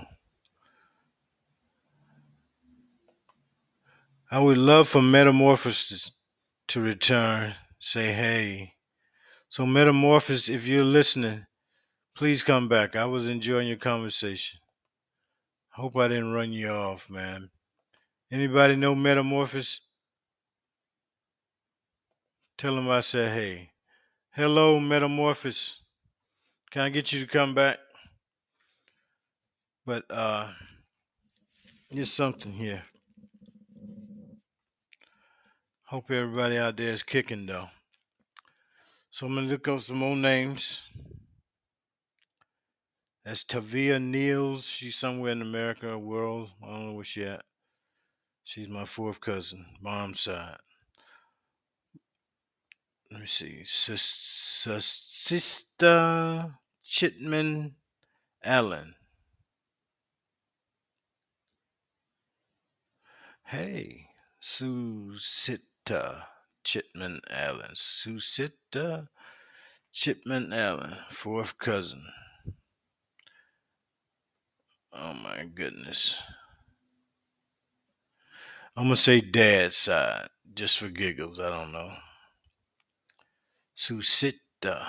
I 4.30 4.38
would 4.38 4.56
love 4.56 4.88
for 4.88 5.02
Metamorphosis 5.02 6.12
to 6.68 6.80
return. 6.80 7.56
Say 7.78 8.14
hey. 8.14 8.72
So, 9.50 9.66
Metamorphosis, 9.66 10.48
if 10.48 10.66
you're 10.66 10.82
listening, 10.82 11.44
please 12.14 12.42
come 12.42 12.68
back. 12.68 12.96
I 12.96 13.04
was 13.04 13.28
enjoying 13.28 13.68
your 13.68 13.76
conversation. 13.76 14.60
Hope 15.70 15.96
I 15.96 16.08
didn't 16.08 16.32
run 16.32 16.52
you 16.52 16.68
off, 16.68 17.08
man. 17.08 17.50
Anybody 18.30 18.76
know 18.76 18.94
Metamorphosis? 18.94 19.80
Tell 22.58 22.74
them 22.74 22.88
I 22.88 23.00
said 23.00 23.32
hey. 23.32 23.70
Hello, 24.32 24.78
Metamorphosis. 24.78 25.82
Can 26.70 26.82
I 26.82 26.88
get 26.90 27.12
you 27.12 27.20
to 27.20 27.26
come 27.26 27.54
back? 27.54 27.78
But 29.86 30.08
uh 30.10 30.48
there's 31.90 32.12
something 32.12 32.52
here. 32.52 32.84
Hope 35.86 36.10
everybody 36.10 36.56
out 36.56 36.76
there 36.76 36.92
is 36.92 37.02
kicking 37.02 37.46
though. 37.46 37.68
So 39.10 39.26
I'm 39.26 39.34
gonna 39.34 39.48
look 39.48 39.66
up 39.66 39.80
some 39.80 39.96
more 39.98 40.14
names. 40.14 40.82
That's 43.24 43.44
Tavia 43.44 44.00
Niels. 44.00 44.66
She's 44.66 44.96
somewhere 44.96 45.32
in 45.32 45.42
America, 45.42 45.98
world. 45.98 46.50
I 46.62 46.66
don't 46.66 46.86
know 46.86 46.92
where 46.94 47.04
she 47.04 47.24
at. 47.24 47.44
She's 48.44 48.68
my 48.68 48.84
fourth 48.84 49.20
cousin, 49.20 49.66
mom's 49.80 50.20
side. 50.20 50.56
Let 53.12 53.20
me 53.20 53.26
see. 53.26 53.62
Sis, 53.64 54.02
sis, 54.02 55.10
Sister 55.30 56.54
Chitman 56.84 57.74
Allen. 58.42 58.94
Hey, 63.44 64.06
Susita 64.42 66.24
Chitman 66.64 67.20
Allen. 67.28 67.74
Susita 67.74 69.08
Chitman 69.92 70.52
Allen, 70.52 70.96
fourth 71.10 71.58
cousin. 71.58 72.02
Oh 75.02 75.14
my 75.14 75.44
goodness. 75.54 76.18
I'm 78.76 78.84
gonna 78.84 78.96
say 78.96 79.22
dad's 79.22 79.76
side, 79.76 80.28
just 80.52 80.78
for 80.78 80.88
giggles. 80.88 81.40
I 81.40 81.48
don't 81.48 81.72
know. 81.72 81.90
Susita. 83.76 84.86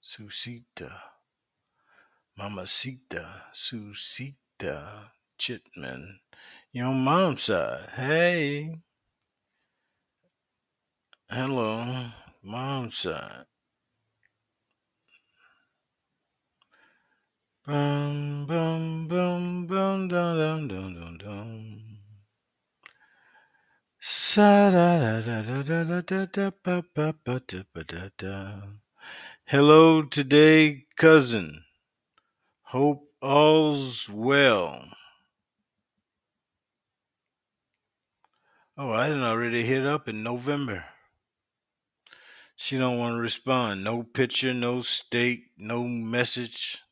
Susita. 0.00 0.92
Mamacita. 2.38 3.42
Susita. 3.52 5.08
Chitman. 5.36 6.18
Your 6.72 6.92
mom's 6.92 7.42
side. 7.42 7.88
Hey. 7.96 8.78
Hello. 11.28 12.06
Mom's 12.40 12.96
side. 12.98 13.46
Bum 17.66 18.44
bum 18.46 19.08
bum 19.08 19.66
bum 19.66 20.08
dum 20.08 20.36
dum 20.36 20.68
dum 20.68 20.94
dum 20.94 21.16
dum. 21.16 21.98
Sa 24.02 24.70
da 24.70 25.22
da 25.22 25.40
da 25.40 25.62
da 25.62 25.84
da 25.84 26.00
da 26.02 26.26
da 26.26 26.50
ba 26.62 26.82
ba 26.94 27.14
ba 27.24 27.40
da 27.48 27.62
ba 27.72 27.82
da 27.84 28.10
da. 28.18 28.60
Hello 29.46 30.02
today, 30.02 30.84
cousin. 30.98 31.64
Hope 32.64 33.08
all's 33.22 34.10
well. 34.10 34.84
Oh, 38.76 38.92
I 38.92 39.08
didn't 39.08 39.22
already 39.22 39.64
hit 39.64 39.86
up 39.86 40.06
in 40.06 40.22
November. 40.22 40.84
She 42.56 42.76
don't 42.76 42.98
want 42.98 43.14
to 43.14 43.20
respond. 43.20 43.82
No 43.82 44.02
picture, 44.02 44.52
no 44.52 44.82
state, 44.82 45.44
no 45.56 45.84
message. 45.84 46.82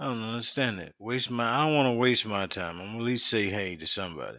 I 0.00 0.06
don't 0.06 0.22
understand 0.22 0.80
it. 0.80 0.94
Waste 0.98 1.30
my. 1.30 1.46
I 1.46 1.66
don't 1.66 1.74
want 1.74 1.86
to 1.88 1.98
waste 1.98 2.24
my 2.24 2.46
time. 2.46 2.80
I'm 2.80 2.86
gonna 2.86 2.98
at 3.00 3.04
least 3.04 3.26
say 3.26 3.50
hey 3.50 3.76
to 3.76 3.86
somebody. 3.86 4.38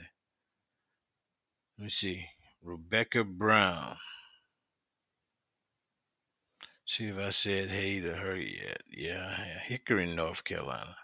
Let 1.78 1.84
me 1.84 1.89
see. 1.89 2.26
Rebecca 2.63 3.24
Brown. 3.24 3.97
See 6.84 7.06
if 7.10 7.17
I 7.17 7.30
said 7.30 7.69
hey 7.69 8.00
to 8.00 8.12
her 8.15 8.36
yet. 8.36 8.82
Yeah, 8.89 9.38
Hickory, 9.67 10.08
North 10.08 10.43
Carolina. 10.43 10.95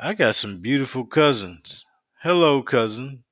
I 0.00 0.14
got 0.14 0.34
some 0.34 0.60
beautiful 0.62 1.04
cousins. 1.04 1.84
Hello, 2.22 2.62
cousin. 2.62 3.24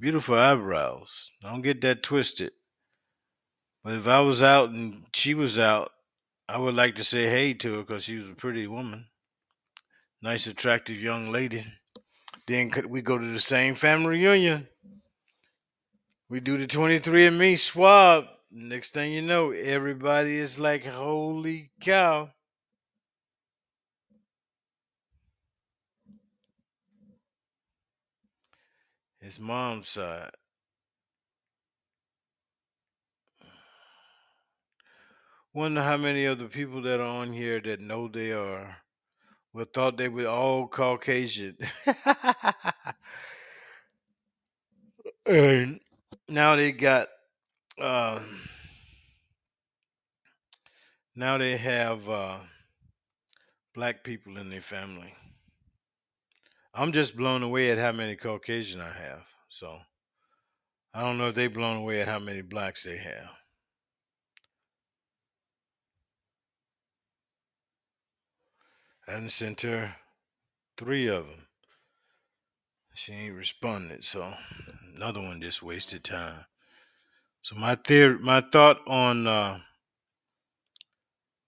Beautiful 0.00 0.38
eyebrows. 0.38 1.32
Don't 1.42 1.60
get 1.60 1.82
that 1.82 2.02
twisted. 2.02 2.52
But 3.84 3.92
if 3.92 4.08
I 4.08 4.20
was 4.20 4.42
out 4.42 4.70
and 4.70 5.04
she 5.12 5.34
was 5.34 5.58
out, 5.58 5.92
I 6.48 6.56
would 6.56 6.74
like 6.74 6.96
to 6.96 7.04
say 7.04 7.26
hey 7.26 7.52
to 7.54 7.74
her 7.74 7.82
because 7.82 8.04
she 8.04 8.16
was 8.16 8.28
a 8.30 8.34
pretty 8.34 8.66
woman. 8.66 9.04
Nice, 10.22 10.46
attractive 10.46 11.00
young 11.00 11.32
lady. 11.32 11.64
Then 12.46 12.70
we 12.88 13.00
go 13.00 13.16
to 13.16 13.26
the 13.26 13.40
same 13.40 13.74
family 13.74 14.18
reunion? 14.18 14.68
We 16.28 16.40
do 16.40 16.58
the 16.58 16.66
23andMe 16.66 17.58
swab. 17.58 18.26
Next 18.50 18.92
thing 18.92 19.12
you 19.12 19.22
know, 19.22 19.50
everybody 19.52 20.36
is 20.36 20.58
like, 20.58 20.84
holy 20.84 21.70
cow. 21.80 22.30
His 29.20 29.38
mom's 29.38 29.88
side. 29.88 30.30
Wonder 35.54 35.82
how 35.82 35.96
many 35.96 36.26
of 36.26 36.38
the 36.38 36.44
people 36.44 36.82
that 36.82 37.00
are 37.00 37.02
on 37.02 37.32
here 37.32 37.60
that 37.60 37.80
know 37.80 38.06
they 38.06 38.32
are 38.32 38.76
would 39.52 39.72
thought 39.72 39.96
they 39.96 40.08
were 40.08 40.28
all 40.28 40.68
Caucasian. 40.68 41.56
and 45.26 45.80
now 46.28 46.56
they 46.56 46.72
got 46.72 47.08
um 47.80 48.42
now 51.16 51.38
they 51.38 51.56
have 51.56 52.08
uh 52.08 52.38
black 53.74 54.04
people 54.04 54.36
in 54.36 54.50
their 54.50 54.60
family. 54.60 55.14
I'm 56.72 56.92
just 56.92 57.16
blown 57.16 57.42
away 57.42 57.70
at 57.70 57.78
how 57.78 57.92
many 57.92 58.16
Caucasian 58.16 58.80
I 58.80 58.92
have. 58.92 59.24
So 59.48 59.78
I 60.94 61.00
don't 61.00 61.18
know 61.18 61.28
if 61.28 61.34
they 61.34 61.48
blown 61.48 61.78
away 61.78 62.00
at 62.00 62.08
how 62.08 62.18
many 62.18 62.42
blacks 62.42 62.84
they 62.84 62.96
have. 62.96 63.30
Done 69.10 69.28
sent 69.28 69.62
her 69.62 69.96
three 70.78 71.08
of 71.08 71.26
them. 71.26 71.48
She 72.94 73.12
ain't 73.12 73.34
responded, 73.34 74.04
so 74.04 74.34
another 74.94 75.20
one 75.20 75.42
just 75.42 75.64
wasted 75.64 76.04
time. 76.04 76.44
So 77.42 77.56
my 77.56 77.74
theory, 77.74 78.20
my 78.20 78.40
thought 78.40 78.78
on 78.86 79.26
uh, 79.26 79.58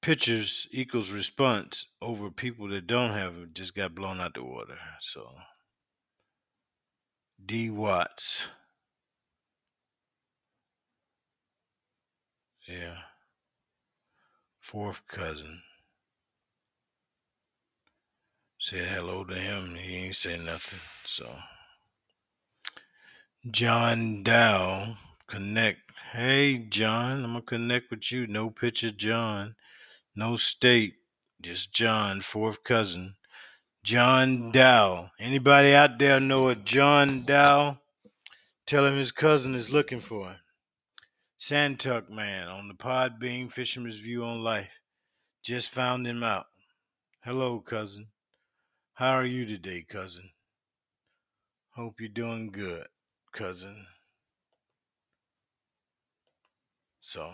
pictures 0.01 0.67
equals 0.73 1.13
response 1.13 1.87
over 2.01 2.33
people 2.33 2.67
that 2.71 2.89
don't 2.89 3.13
have 3.13 3.37
it 3.37 3.55
just 3.55 3.77
got 3.77 3.95
blown 3.95 4.21
out 4.21 4.35
the 4.35 4.43
water. 4.43 4.79
So 5.01 5.31
D 7.47 7.71
Watts, 7.71 8.49
yeah, 12.69 12.97
fourth 14.61 15.07
cousin. 15.07 15.63
Said 18.63 18.91
hello 18.91 19.25
to 19.25 19.35
him. 19.35 19.75
He 19.75 19.97
ain't 19.97 20.15
say 20.15 20.39
nothing. 20.39 20.79
So 21.05 21.29
John 23.51 24.23
Dow 24.23 24.99
connect. 25.27 25.81
Hey 26.13 26.59
John, 26.59 27.25
I'm 27.25 27.33
gonna 27.33 27.43
connect 27.43 27.91
with 27.91 28.13
you. 28.13 28.29
No 28.29 28.51
picture, 28.51 28.93
John. 28.93 29.57
No 30.15 30.37
state. 30.37 30.95
Just 31.41 31.73
John, 31.73 32.21
fourth 32.21 32.63
cousin. 32.63 33.17
John 33.83 34.53
Dow. 34.53 35.11
Anybody 35.19 35.75
out 35.75 35.99
there 35.99 36.21
know 36.21 36.47
a 36.47 36.55
John 36.55 37.23
Dow? 37.23 37.79
Tell 38.65 38.87
him 38.87 38.97
his 38.97 39.11
cousin 39.11 39.57
is 39.57 39.71
looking 39.71 39.99
for 39.99 40.29
him. 40.29 40.37
Santuck 41.37 42.09
man 42.09 42.47
on 42.47 42.69
the 42.69 42.75
Pod 42.75 43.15
Podbean 43.21 43.51
Fisherman's 43.51 43.99
View 43.99 44.23
on 44.23 44.45
Life. 44.45 44.79
Just 45.43 45.71
found 45.71 46.07
him 46.07 46.23
out. 46.23 46.47
Hello, 47.25 47.59
cousin. 47.59 48.07
How 49.03 49.15
are 49.15 49.27
you 49.27 49.45
today, 49.47 49.85
cousin? 49.89 50.31
Hope 51.71 51.99
you're 51.99 52.09
doing 52.09 52.53
good, 52.53 52.87
cousin. 53.33 53.85
So 57.01 57.33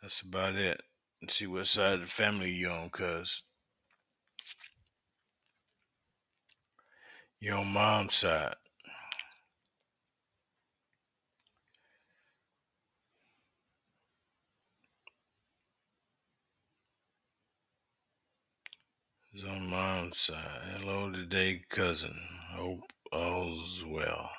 that's 0.00 0.22
about 0.22 0.54
it. 0.54 0.80
Let's 1.20 1.34
see 1.34 1.46
what 1.46 1.66
side 1.66 1.92
of 1.92 2.00
the 2.00 2.06
family 2.06 2.52
you're 2.52 2.70
on, 2.70 2.88
cuz. 2.88 3.42
You're 7.38 7.58
on 7.58 7.66
mom's 7.66 8.14
side. 8.14 8.54
It's 19.34 19.44
on 19.44 19.66
mom's 19.66 20.18
side. 20.18 20.76
Hello 20.76 21.10
today, 21.10 21.62
cousin. 21.70 22.18
Hope 22.50 22.92
all's 23.10 23.82
well. 23.82 24.30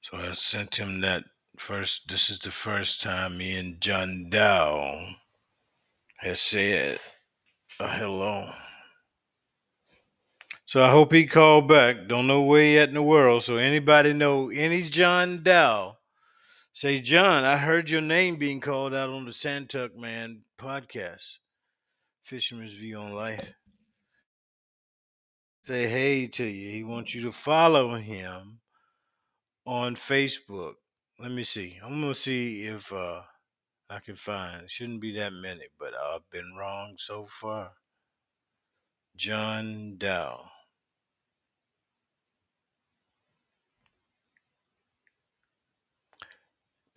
So 0.00 0.16
I 0.16 0.32
sent 0.32 0.76
him 0.76 1.02
that 1.02 1.24
first. 1.58 2.08
This 2.08 2.30
is 2.30 2.38
the 2.38 2.50
first 2.50 3.02
time 3.02 3.36
me 3.36 3.54
and 3.58 3.78
John 3.82 4.30
Dow 4.30 5.16
has 6.20 6.40
said 6.40 7.00
a 7.78 7.86
hello. 7.86 8.48
So 10.64 10.82
I 10.82 10.90
hope 10.90 11.12
he 11.12 11.26
called 11.26 11.68
back. 11.68 12.08
Don't 12.08 12.26
know 12.26 12.40
where 12.40 12.64
he 12.64 12.78
at 12.78 12.88
in 12.88 12.94
the 12.94 13.02
world. 13.02 13.42
So 13.42 13.58
anybody 13.58 14.14
know 14.14 14.48
any 14.48 14.84
John 14.84 15.42
Dow? 15.42 15.98
Say, 16.72 16.98
John, 17.02 17.44
I 17.44 17.58
heard 17.58 17.90
your 17.90 18.00
name 18.00 18.36
being 18.36 18.62
called 18.62 18.94
out 18.94 19.10
on 19.10 19.26
the 19.26 19.32
Santuck 19.32 19.94
Man 19.94 20.44
podcast. 20.58 21.40
Fisherman's 22.32 22.72
View 22.72 22.96
on 22.96 23.12
Life. 23.12 23.52
Say 25.66 25.86
hey 25.86 26.26
to 26.28 26.44
you. 26.46 26.70
He 26.70 26.82
wants 26.82 27.14
you 27.14 27.20
to 27.24 27.30
follow 27.30 27.94
him 27.96 28.60
on 29.66 29.96
Facebook. 29.96 30.76
Let 31.20 31.30
me 31.30 31.42
see. 31.42 31.78
I'm 31.84 32.00
gonna 32.00 32.14
see 32.14 32.62
if 32.62 32.90
uh, 32.90 33.20
I 33.90 33.98
can 33.98 34.16
find. 34.16 34.62
It 34.62 34.70
shouldn't 34.70 35.02
be 35.02 35.14
that 35.18 35.34
many, 35.34 35.64
but 35.78 35.92
I've 35.92 36.30
been 36.30 36.54
wrong 36.58 36.94
so 36.96 37.26
far. 37.26 37.72
John 39.14 39.96
Dow. 39.98 40.46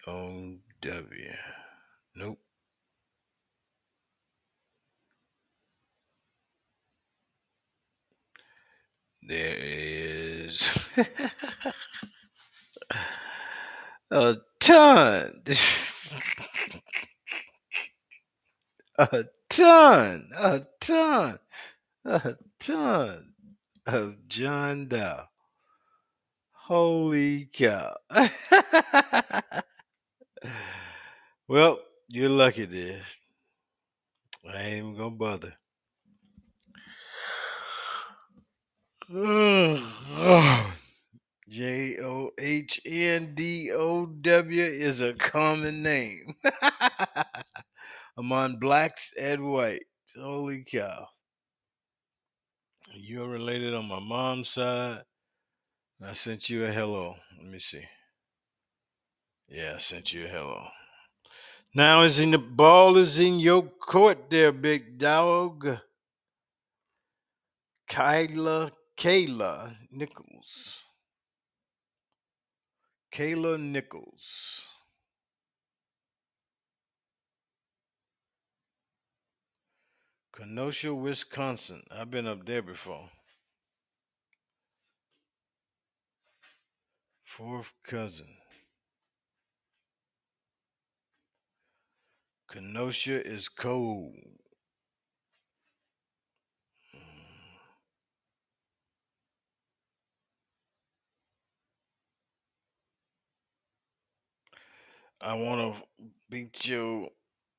O 0.08 0.54
W. 0.82 1.34
Nope. 2.16 2.45
There 9.28 9.58
is 9.58 10.70
a 14.12 14.36
ton. 14.60 15.42
a 19.00 19.26
ton. 19.50 20.30
A 20.36 20.62
ton. 20.80 21.40
A 22.06 22.36
ton 22.60 23.34
of 23.88 24.28
John 24.28 24.88
Dow. 24.90 25.26
Holy 26.52 27.50
cow. 27.52 27.96
well, 31.48 31.80
you're 32.10 32.30
lucky, 32.30 32.68
dear. 32.68 33.02
I 34.48 34.62
ain't 34.62 34.78
even 34.78 34.96
gonna 34.96 35.10
bother. 35.10 35.56
J 39.08 39.78
O 42.02 42.32
H 42.40 42.82
N 42.88 43.36
D 43.36 43.72
O 43.72 44.08
W 44.08 44.64
is 44.64 45.00
a 45.00 45.14
common 45.14 45.84
name 45.84 46.34
among 48.18 48.58
blacks 48.58 49.14
and 49.20 49.52
whites. 49.52 49.86
Holy 50.20 50.64
cow. 50.64 51.06
You're 52.94 53.28
related 53.28 53.76
on 53.76 53.86
my 53.86 54.00
mom's 54.00 54.50
side. 54.50 55.04
I 56.04 56.14
sent 56.14 56.50
you 56.50 56.66
a 56.66 56.72
hello. 56.72 57.14
Let 57.38 57.48
me 57.48 57.60
see. 57.60 57.84
Yeah, 59.48 59.74
I 59.76 59.78
sent 59.78 60.14
you 60.14 60.26
a 60.26 60.30
hello. 60.30 60.66
Now 61.76 62.02
is 62.02 62.20
in 62.20 62.32
the 62.32 62.40
ball 62.40 62.98
is 62.98 63.20
in 63.20 63.38
your 63.38 63.62
court 63.62 64.32
there, 64.32 64.52
big 64.52 64.98
dog. 64.98 65.78
Kyla 67.88 68.72
Kayla 68.98 69.76
Nichols. 69.92 70.84
Kayla 73.14 73.60
Nichols. 73.60 74.62
Kenosha, 80.36 80.94
Wisconsin. 80.94 81.84
I've 81.92 82.12
been 82.12 82.28
up 82.28 82.46
there 82.46 82.62
before. 82.62 83.10
Fourth 87.24 87.72
cousin. 87.86 88.38
Kenosha 92.52 93.26
is 93.26 93.50
cold. 93.50 94.14
I 105.22 105.34
want 105.34 105.76
to 105.76 105.84
beat 106.30 106.68
you. 106.68 107.10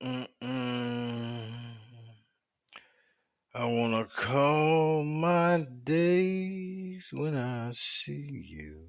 Mm-mm. 0.03 1.53
I 3.55 3.65
want 3.65 3.95
to 3.95 4.15
call 4.15 5.03
my 5.03 5.67
days 5.85 7.05
when 7.13 7.37
I 7.37 7.71
see 7.73 8.45
you. 8.47 8.89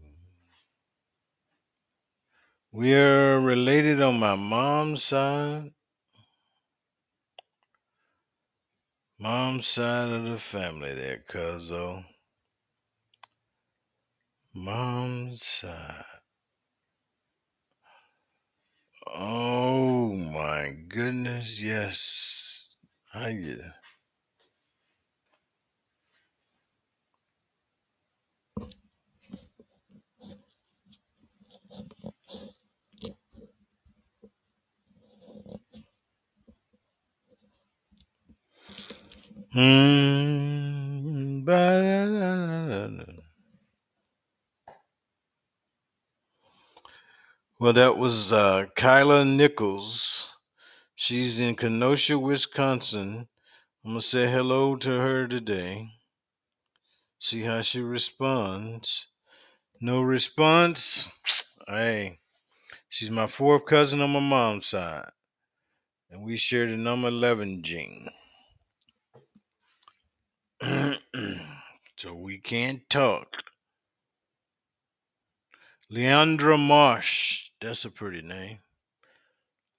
We're 2.74 3.40
related 3.40 4.02
on 4.02 4.20
my 4.20 4.36
mom's 4.36 5.04
side. 5.04 5.72
Mom's 9.18 9.66
side 9.66 10.10
of 10.10 10.26
the 10.26 10.38
family 10.38 10.94
there, 10.94 11.24
cuzzo. 11.30 12.04
Mom's 14.54 15.44
side. 15.44 16.17
Oh 19.16 20.10
my 20.14 20.76
goodness, 20.90 21.62
yes. 21.62 22.76
I 23.14 23.34
it. 23.60 23.74
Mm, 39.56 41.44
ba-da-da-da-da. 41.46 43.17
Well, 47.60 47.74
that 47.74 47.98
was 47.98 48.32
uh, 48.32 48.68
Kyla 48.76 49.26
Nichols. 49.26 50.36
She's 50.96 51.40
in 51.40 51.56
Kenosha, 51.56 52.20
Wisconsin. 52.20 53.28
I'm 53.84 53.96
to 53.96 54.02
say 54.02 54.30
hello 54.32 54.76
to 54.76 54.92
her 54.92 55.28
today. 55.28 55.90
See 57.18 57.42
how 57.42 57.62
she 57.62 57.82
responds. 57.82 59.08
No 59.82 60.02
response. 60.02 61.10
Hey, 61.68 62.20
she's 62.90 63.10
my 63.10 63.28
fourth 63.28 63.66
cousin 63.66 64.02
on 64.02 64.12
my 64.12 64.20
mom's 64.20 64.68
side. 64.68 65.10
And 66.12 66.24
we 66.24 66.38
share 66.38 66.68
the 66.68 66.78
number 66.78 67.08
11 67.08 67.64
gene. 67.64 68.10
So 71.98 72.14
we 72.14 72.38
can't 72.38 72.88
talk. 72.92 73.38
Leandra 75.92 76.60
Marsh. 76.60 77.47
That's 77.62 77.86
a 77.86 77.90
pretty 77.90 78.22
name. 78.22 78.60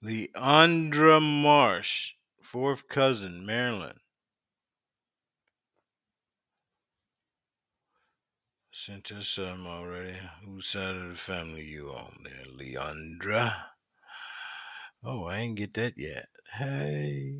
Leandra 0.04 1.20
Marsh. 1.20 2.14
Fourth 2.42 2.88
cousin, 2.88 3.44
Maryland. 3.44 3.98
Sent 8.72 9.12
us 9.12 9.28
some 9.28 9.66
already. 9.66 10.16
Whose 10.44 10.66
side 10.66 10.94
of 10.94 11.10
the 11.10 11.16
family 11.16 11.62
you 11.62 11.90
on 11.90 12.24
there, 12.24 12.46
Leandra? 12.56 13.54
Oh, 15.04 15.24
I 15.24 15.38
ain't 15.38 15.56
get 15.56 15.74
that 15.74 15.98
yet. 15.98 16.28
Hey. 16.54 17.34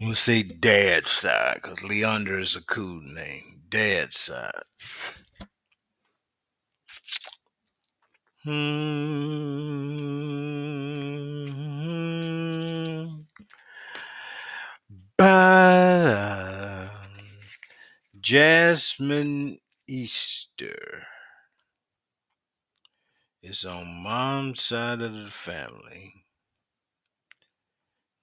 Gonna 0.00 0.14
say 0.14 0.42
dad's 0.42 1.10
side, 1.10 1.60
because 1.62 1.80
Leandra 1.80 2.40
is 2.40 2.54
a 2.54 2.62
cool 2.62 3.00
name. 3.02 3.62
Dad's 3.68 4.18
side. 4.18 4.62
Hmm. 8.48 8.54
Ba- 15.18 16.90
Jasmine 18.18 19.58
Easter 19.86 21.02
is 23.42 23.66
on 23.66 24.02
mom's 24.02 24.62
side 24.62 25.02
of 25.02 25.12
the 25.12 25.30
family. 25.30 26.24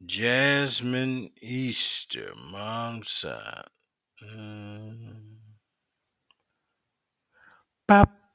Jasmine 0.04 1.34
Easter, 1.40 2.34
mom's 2.36 3.12
side. 3.12 3.68
Mm. 4.24 5.36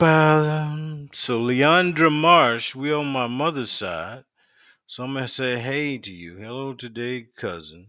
Ba-ba. 0.01 0.51
Um, 0.51 1.11
so 1.13 1.39
Leandra 1.43 2.11
Marsh, 2.11 2.75
we 2.75 2.91
on 2.91 3.09
my 3.09 3.27
mother's 3.27 3.71
side. 3.71 4.25
So 4.87 5.05
I'm 5.05 5.13
gonna 5.13 5.29
say 5.29 5.59
hey 5.59 5.99
to 5.99 6.11
you. 6.11 6.37
Hello 6.37 6.73
today, 6.73 7.27
cousin. 7.37 7.89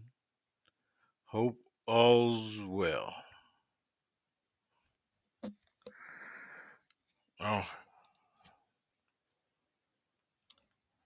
Hope 1.28 1.56
all's 1.86 2.60
well. 2.60 3.14
Oh, 7.40 7.64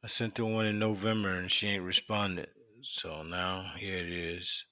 I 0.03 0.09
sent 0.09 0.39
her 0.39 0.45
one 0.45 0.67
in 0.67 0.81
November 0.81 1.39
and 1.39 1.53
she 1.53 1.69
ain't 1.69 1.85
responded. 1.85 2.49
So 2.83 3.23
now 3.23 3.75
here 3.79 3.99
it 3.99 4.11
is. 4.11 4.67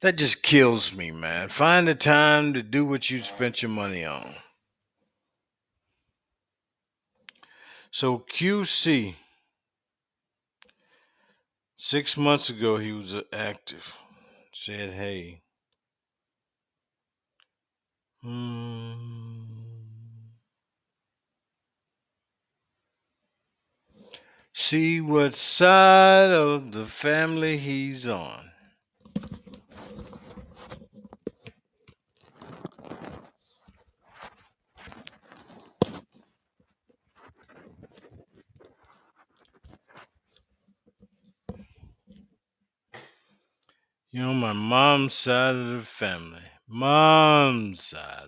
That 0.00 0.16
just 0.16 0.42
kills 0.42 0.96
me, 0.96 1.10
man. 1.10 1.50
Find 1.50 1.86
the 1.86 1.94
time 1.94 2.54
to 2.54 2.62
do 2.62 2.86
what 2.86 3.10
you 3.10 3.22
spent 3.22 3.60
your 3.60 3.70
money 3.70 4.04
on. 4.04 4.34
So 7.90 8.24
QC, 8.32 9.16
six 11.76 12.16
months 12.16 12.48
ago 12.48 12.78
he 12.78 12.92
was 12.92 13.14
active. 13.32 13.94
Said 14.54 14.94
hey. 14.94 15.42
Hmm. 18.22 19.10
See 24.52 25.00
what 25.00 25.34
side 25.34 26.30
of 26.30 26.72
the 26.72 26.86
family 26.86 27.58
he's 27.58 28.06
on. 28.06 28.49
You 44.12 44.22
know, 44.22 44.34
my 44.34 44.52
mom's 44.52 45.14
side 45.14 45.54
of 45.54 45.68
the 45.68 45.82
family. 45.82 46.42
Mom's 46.66 47.84
side. 47.84 48.26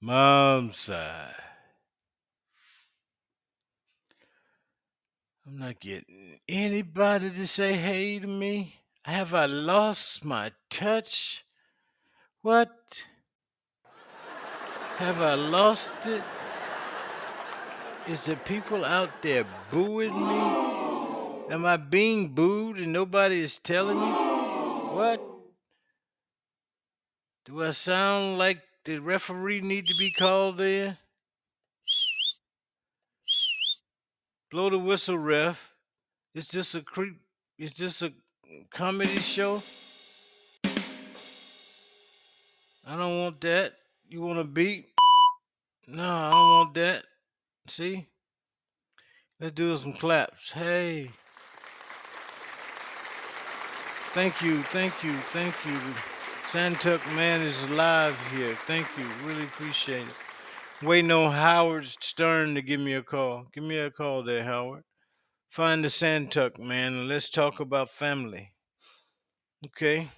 Mom's 0.00 0.76
side. 0.76 1.34
I'm 5.44 5.58
not 5.58 5.80
getting 5.80 6.38
anybody 6.48 7.30
to 7.30 7.46
say 7.46 7.74
hey 7.74 8.20
to 8.20 8.28
me. 8.28 8.76
Have 9.02 9.34
I 9.34 9.46
lost 9.46 10.24
my 10.24 10.52
touch? 10.70 11.44
What? 12.42 13.02
Have 14.98 15.20
I 15.20 15.34
lost 15.34 15.94
it? 16.04 16.22
Is 18.08 18.24
the 18.24 18.36
people 18.36 18.86
out 18.86 19.10
there 19.20 19.44
booing 19.70 20.14
me? 20.14 21.52
Am 21.52 21.66
I 21.66 21.76
being 21.76 22.28
booed 22.28 22.78
and 22.78 22.90
nobody 22.90 23.42
is 23.42 23.58
telling 23.58 24.00
me? 24.00 24.06
What? 24.06 25.20
Do 27.44 27.62
I 27.62 27.68
sound 27.68 28.38
like 28.38 28.62
the 28.86 28.98
referee 29.00 29.60
need 29.60 29.88
to 29.88 29.94
be 29.98 30.10
called 30.10 30.58
in? 30.58 30.96
Blow 34.50 34.70
the 34.70 34.78
whistle, 34.78 35.18
ref. 35.18 35.74
It's 36.34 36.48
just 36.48 36.74
a 36.74 36.80
creep. 36.80 37.20
It's 37.58 37.74
just 37.74 38.00
a 38.00 38.14
comedy 38.70 39.18
show. 39.18 39.60
I 42.86 42.96
don't 42.96 43.18
want 43.18 43.42
that. 43.42 43.74
You 44.08 44.22
want 44.22 44.38
a 44.38 44.44
beat? 44.44 44.86
No, 45.86 46.02
I 46.02 46.30
don't 46.30 46.50
want 46.50 46.74
that. 46.74 47.04
See? 47.68 48.08
Let's 49.40 49.54
do 49.54 49.76
some 49.76 49.92
claps. 49.92 50.52
Hey. 50.52 51.10
Thank 54.12 54.42
you, 54.42 54.62
thank 54.64 55.04
you, 55.04 55.12
thank 55.12 55.54
you. 55.64 55.78
Santuck 56.50 57.14
Man 57.14 57.42
is 57.42 57.62
alive 57.64 58.16
here. 58.32 58.54
Thank 58.54 58.86
you. 58.96 59.04
Really 59.22 59.44
appreciate 59.44 60.08
it. 60.08 60.14
Waiting 60.82 61.10
on 61.10 61.32
Howard 61.32 61.84
Stern 61.84 62.54
to 62.54 62.62
give 62.62 62.80
me 62.80 62.94
a 62.94 63.02
call. 63.02 63.44
Give 63.52 63.62
me 63.62 63.78
a 63.78 63.90
call 63.90 64.24
there, 64.24 64.44
Howard. 64.44 64.84
Find 65.50 65.84
the 65.84 65.88
Santuck 65.88 66.58
Man 66.58 66.94
and 66.94 67.08
let's 67.08 67.28
talk 67.28 67.60
about 67.60 67.90
family. 67.90 68.54
Okay? 69.66 70.10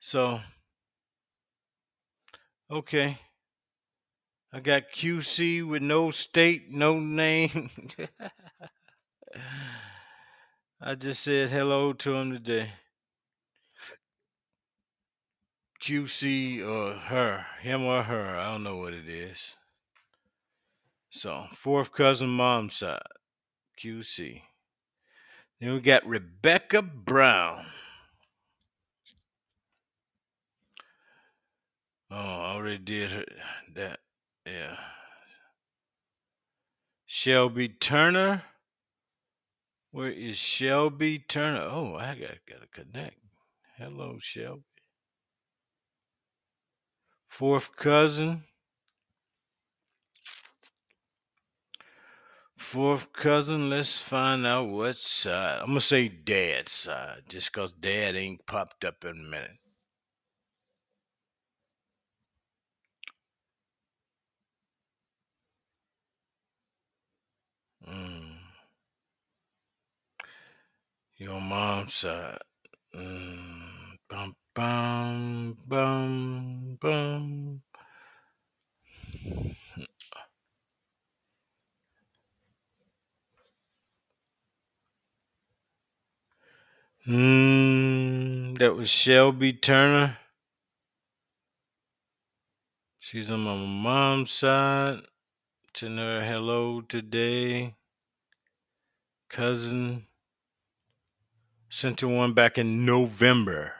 So, 0.00 0.40
okay. 2.70 3.18
I 4.52 4.58
got 4.58 4.90
QC 4.94 5.66
with 5.68 5.82
no 5.82 6.10
state, 6.10 6.72
no 6.72 6.98
name. 6.98 7.70
I 10.80 10.96
just 10.96 11.22
said 11.22 11.50
hello 11.50 11.92
to 11.92 12.14
him 12.14 12.32
today. 12.32 12.72
QC 15.80 16.66
or 16.66 16.94
her, 16.94 17.46
him 17.62 17.82
or 17.84 18.02
her, 18.02 18.36
I 18.36 18.52
don't 18.52 18.64
know 18.64 18.78
what 18.78 18.92
it 18.92 19.08
is. 19.08 19.56
So, 21.10 21.46
fourth 21.54 21.92
cousin 21.92 22.28
mom's 22.28 22.74
side, 22.74 23.00
QC. 23.82 24.42
Then 25.60 25.74
we 25.74 25.80
got 25.80 26.06
Rebecca 26.06 26.82
Brown. 26.82 27.66
Oh, 32.10 32.16
I 32.16 32.54
already 32.54 32.78
did 32.78 33.10
her, 33.12 33.24
that. 33.74 34.00
Yeah. 34.50 34.76
Shelby 37.06 37.68
Turner. 37.68 38.42
Where 39.92 40.10
is 40.10 40.36
Shelby 40.36 41.24
Turner? 41.28 41.62
Oh, 41.62 41.94
I 41.94 42.14
got 42.14 42.38
got 42.48 42.60
to 42.60 42.66
connect. 42.72 43.16
Hello, 43.78 44.16
Shelby. 44.20 44.62
Fourth 47.28 47.76
cousin. 47.76 48.44
Fourth 52.56 53.12
cousin. 53.12 53.70
Let's 53.70 53.98
find 53.98 54.44
out 54.46 54.68
what 54.68 54.96
side. 54.96 55.60
I'm 55.60 55.68
gonna 55.68 55.80
say 55.80 56.08
dad's 56.08 56.72
side, 56.72 57.22
just 57.28 57.52
cause 57.52 57.72
dad 57.72 58.16
ain't 58.16 58.46
popped 58.46 58.84
up 58.84 59.04
in 59.04 59.10
a 59.10 59.14
minute. 59.14 59.58
Mm. 67.90 68.36
Your 71.16 71.40
mom's 71.40 71.94
side. 71.94 72.38
Mm. 72.94 73.96
Bum, 74.08 74.36
bum, 74.54 75.56
bum, 75.66 76.78
bum. 76.80 77.62
Mm, 87.08 88.58
that 88.58 88.76
was 88.76 88.88
Shelby 88.88 89.52
Turner. 89.52 90.18
She's 92.98 93.30
on 93.30 93.40
my 93.40 93.56
mom's 93.56 94.30
side. 94.30 95.00
Send 95.74 95.98
her 95.98 96.24
hello 96.24 96.82
today. 96.82 97.74
Cousin. 99.30 100.06
Sent 101.68 102.00
her 102.00 102.08
one 102.08 102.34
back 102.34 102.58
in 102.58 102.84
November. 102.84 103.72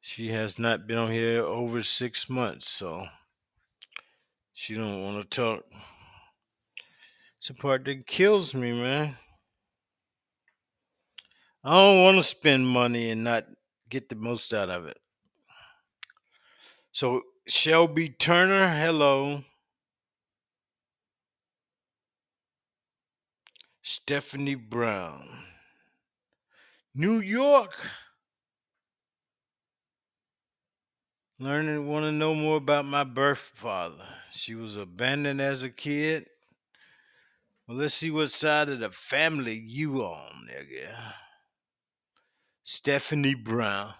She 0.00 0.28
has 0.28 0.56
not 0.56 0.86
been 0.86 0.98
on 0.98 1.10
here 1.10 1.44
over 1.44 1.82
six 1.82 2.30
months, 2.30 2.70
so 2.70 3.06
she 4.52 4.74
don't 4.74 5.02
want 5.02 5.20
to 5.20 5.36
talk. 5.36 5.64
It's 7.38 7.48
the 7.48 7.54
part 7.54 7.84
that 7.86 8.06
kills 8.06 8.54
me, 8.54 8.72
man. 8.72 9.16
I 11.64 11.70
don't 11.70 12.04
want 12.04 12.16
to 12.18 12.22
spend 12.22 12.68
money 12.68 13.10
and 13.10 13.24
not 13.24 13.46
get 13.90 14.08
the 14.08 14.14
most 14.14 14.54
out 14.54 14.70
of 14.70 14.86
it. 14.86 14.98
So 16.92 17.22
Shelby 17.48 18.08
Turner, 18.08 18.68
hello. 18.68 19.42
Stephanie 23.88 24.56
Brown. 24.56 25.44
New 26.92 27.20
York. 27.20 27.70
Learning, 31.38 31.86
want 31.86 32.02
to 32.02 32.10
know 32.10 32.34
more 32.34 32.56
about 32.56 32.84
my 32.84 33.04
birth 33.04 33.38
father. 33.38 34.02
She 34.32 34.56
was 34.56 34.74
abandoned 34.74 35.40
as 35.40 35.62
a 35.62 35.70
kid. 35.70 36.26
Well, 37.68 37.76
let's 37.76 37.94
see 37.94 38.10
what 38.10 38.32
side 38.32 38.68
of 38.70 38.80
the 38.80 38.90
family 38.90 39.54
you 39.54 40.02
on, 40.02 40.48
nigga. 40.50 41.12
Stephanie 42.64 43.36
Brown. 43.36 43.94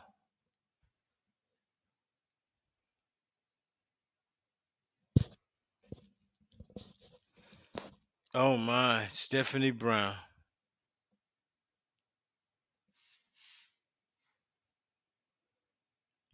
Oh 8.39 8.59
my, 8.59 9.09
Stephanie 9.12 9.70
Brown. 9.70 10.14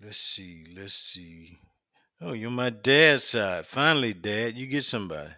Let's 0.04 0.18
see, 0.18 0.64
let's 0.76 0.94
see. 0.94 1.60
Oh, 2.20 2.32
you're 2.32 2.50
my 2.50 2.70
dad's 2.70 3.22
side. 3.22 3.68
Finally, 3.68 4.14
Dad, 4.14 4.56
you 4.56 4.66
get 4.66 4.82
somebody. 4.84 5.30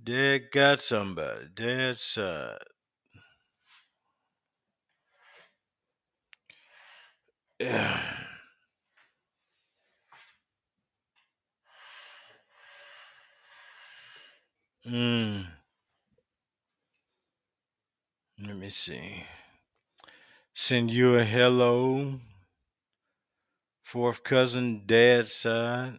Dad 0.00 0.42
got 0.52 0.78
somebody. 0.78 1.46
Dad's 1.56 2.02
side. 2.02 2.58
Yeah. 7.58 8.00
Mm. 14.86 15.46
Let 18.38 18.56
me 18.56 18.70
see. 18.70 19.24
Send 20.54 20.92
you 20.92 21.16
a 21.16 21.24
hello. 21.24 22.20
Fourth 23.82 24.22
cousin, 24.22 24.82
dad's 24.86 25.32
side. 25.32 25.98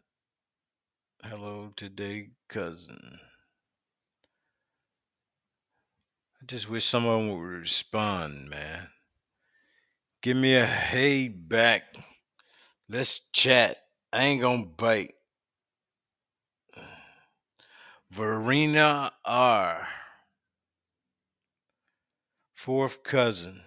Hello 1.22 1.74
today, 1.76 2.30
cousin. 2.48 3.20
I 6.42 6.46
just 6.46 6.70
wish 6.70 6.86
someone 6.86 7.30
would 7.30 7.44
respond, 7.44 8.50
man. 8.50 8.88
Give 10.22 10.38
me 10.38 10.56
a 10.56 10.66
hey 10.66 11.28
back. 11.28 11.84
Let's 12.88 13.30
chat. 13.32 13.80
I 14.14 14.24
ain't 14.24 14.42
gonna 14.42 14.66
bite. 14.66 15.17
Verena 18.18 19.12
R. 19.26 19.88
Fourth 22.56 23.04
cousin. 23.04 23.62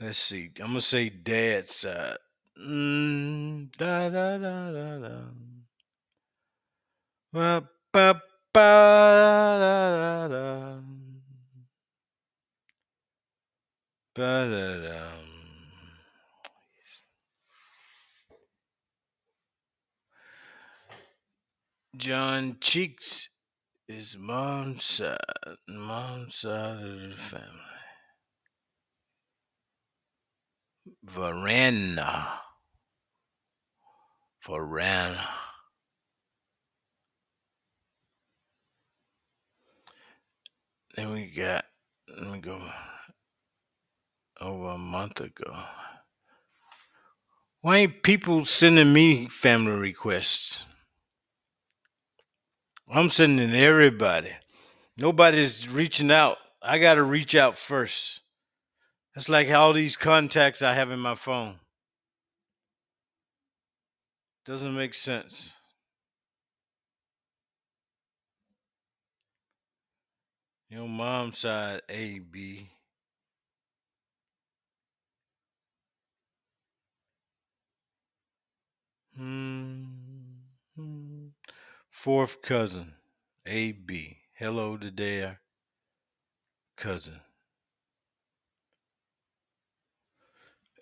Let's 0.00 0.16
see. 0.16 0.52
I'm 0.58 0.68
gonna 0.68 0.80
say 0.80 1.10
dad's 1.10 1.74
side. 1.74 2.16
Mm, 2.58 3.76
da 3.76 4.08
da 4.08 4.38
da 4.38 4.72
da 4.72 4.98
da. 5.00 5.18
Ba 7.34 7.68
ba 7.92 8.22
ba 8.54 8.70
da 9.60 9.84
da 10.00 10.28
da. 10.28 10.80
Ba 14.14 14.48
da 14.48 14.78
da. 14.80 15.29
John 22.00 22.56
Cheeks 22.62 23.28
is 23.86 24.16
mom's 24.18 24.86
side. 24.86 25.18
Mom's 25.68 26.34
side 26.34 26.82
of 26.82 27.10
the 27.10 27.14
family. 27.18 27.44
Verena. 31.04 32.40
Verena. 34.46 35.28
Then 40.96 41.12
we 41.12 41.26
got, 41.26 41.66
let 42.18 42.32
me 42.32 42.40
go 42.40 42.66
over 44.40 44.70
a 44.70 44.78
month 44.78 45.20
ago. 45.20 45.64
Why 47.60 47.76
ain't 47.76 48.02
people 48.02 48.46
sending 48.46 48.90
me 48.90 49.28
family 49.28 49.72
requests? 49.72 50.64
I'm 52.92 53.08
sending 53.08 53.54
everybody. 53.54 54.32
Nobody's 54.96 55.68
reaching 55.68 56.10
out. 56.10 56.38
I 56.60 56.78
got 56.78 56.94
to 56.94 57.04
reach 57.04 57.36
out 57.36 57.56
first. 57.56 58.20
That's 59.14 59.28
like 59.28 59.48
all 59.50 59.72
these 59.72 59.96
contacts 59.96 60.60
I 60.60 60.74
have 60.74 60.90
in 60.90 60.98
my 60.98 61.14
phone. 61.14 61.60
Doesn't 64.44 64.74
make 64.74 64.94
sense. 64.94 65.52
Your 70.68 70.88
mom's 70.88 71.38
side 71.38 71.82
A 71.88 72.18
B. 72.18 72.70
Hmm. 79.16 80.09
Fourth 82.02 82.40
cousin 82.40 82.94
A 83.46 83.72
B. 83.72 84.16
Hello 84.32 84.78
to 84.78 84.90
their 84.90 85.40
cousin. 86.78 87.20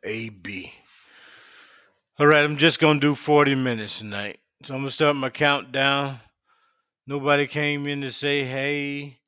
AB. 0.05 0.73
All 2.21 2.27
right, 2.29 2.45
I'm 2.45 2.57
just 2.57 2.79
going 2.79 3.01
to 3.01 3.09
do 3.09 3.15
40 3.17 3.57
minutes 3.57 3.99
tonight. 3.99 4.39
So 4.63 4.75
I'm 4.75 4.83
going 4.83 4.91
to 4.91 4.95
start 4.95 5.17
my 5.17 5.31
countdown. 5.31 6.21
Nobody 7.05 7.49
came 7.49 7.89
in 7.89 8.01
to 8.03 8.13
say 8.13 8.45
hey, 8.45 9.19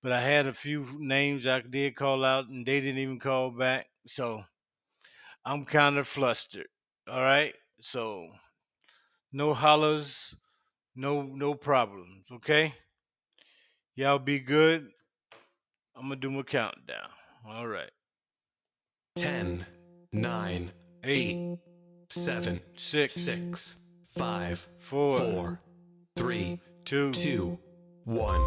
but 0.00 0.12
I 0.12 0.20
had 0.20 0.46
a 0.46 0.52
few 0.52 0.86
names 0.96 1.44
I 1.44 1.60
did 1.62 1.96
call 1.96 2.24
out 2.24 2.46
and 2.46 2.64
they 2.64 2.78
didn't 2.78 2.98
even 2.98 3.18
call 3.18 3.50
back. 3.50 3.86
So 4.06 4.44
I'm 5.44 5.64
kind 5.64 5.98
of 5.98 6.06
flustered. 6.06 6.68
All 7.10 7.20
right? 7.20 7.54
So 7.80 8.28
no 9.32 9.54
hollers, 9.54 10.36
no 10.94 11.22
no 11.22 11.54
problems, 11.54 12.26
okay? 12.32 12.74
Y'all 13.94 14.18
be 14.18 14.38
good. 14.38 14.88
I'm 15.94 16.08
to 16.08 16.16
do 16.16 16.30
my 16.30 16.42
countdown. 16.42 17.08
All 17.46 17.66
right. 17.66 17.90
10 19.16 19.66
nine, 20.12 20.70
eight, 21.04 21.58
seven, 22.10 22.60
six, 22.76 23.14
six, 23.14 23.78
five, 24.14 24.66
four, 24.78 25.18
four, 25.18 25.60
three, 26.16 26.60
two, 26.84 27.10
two, 27.12 27.58
one. 28.04 28.40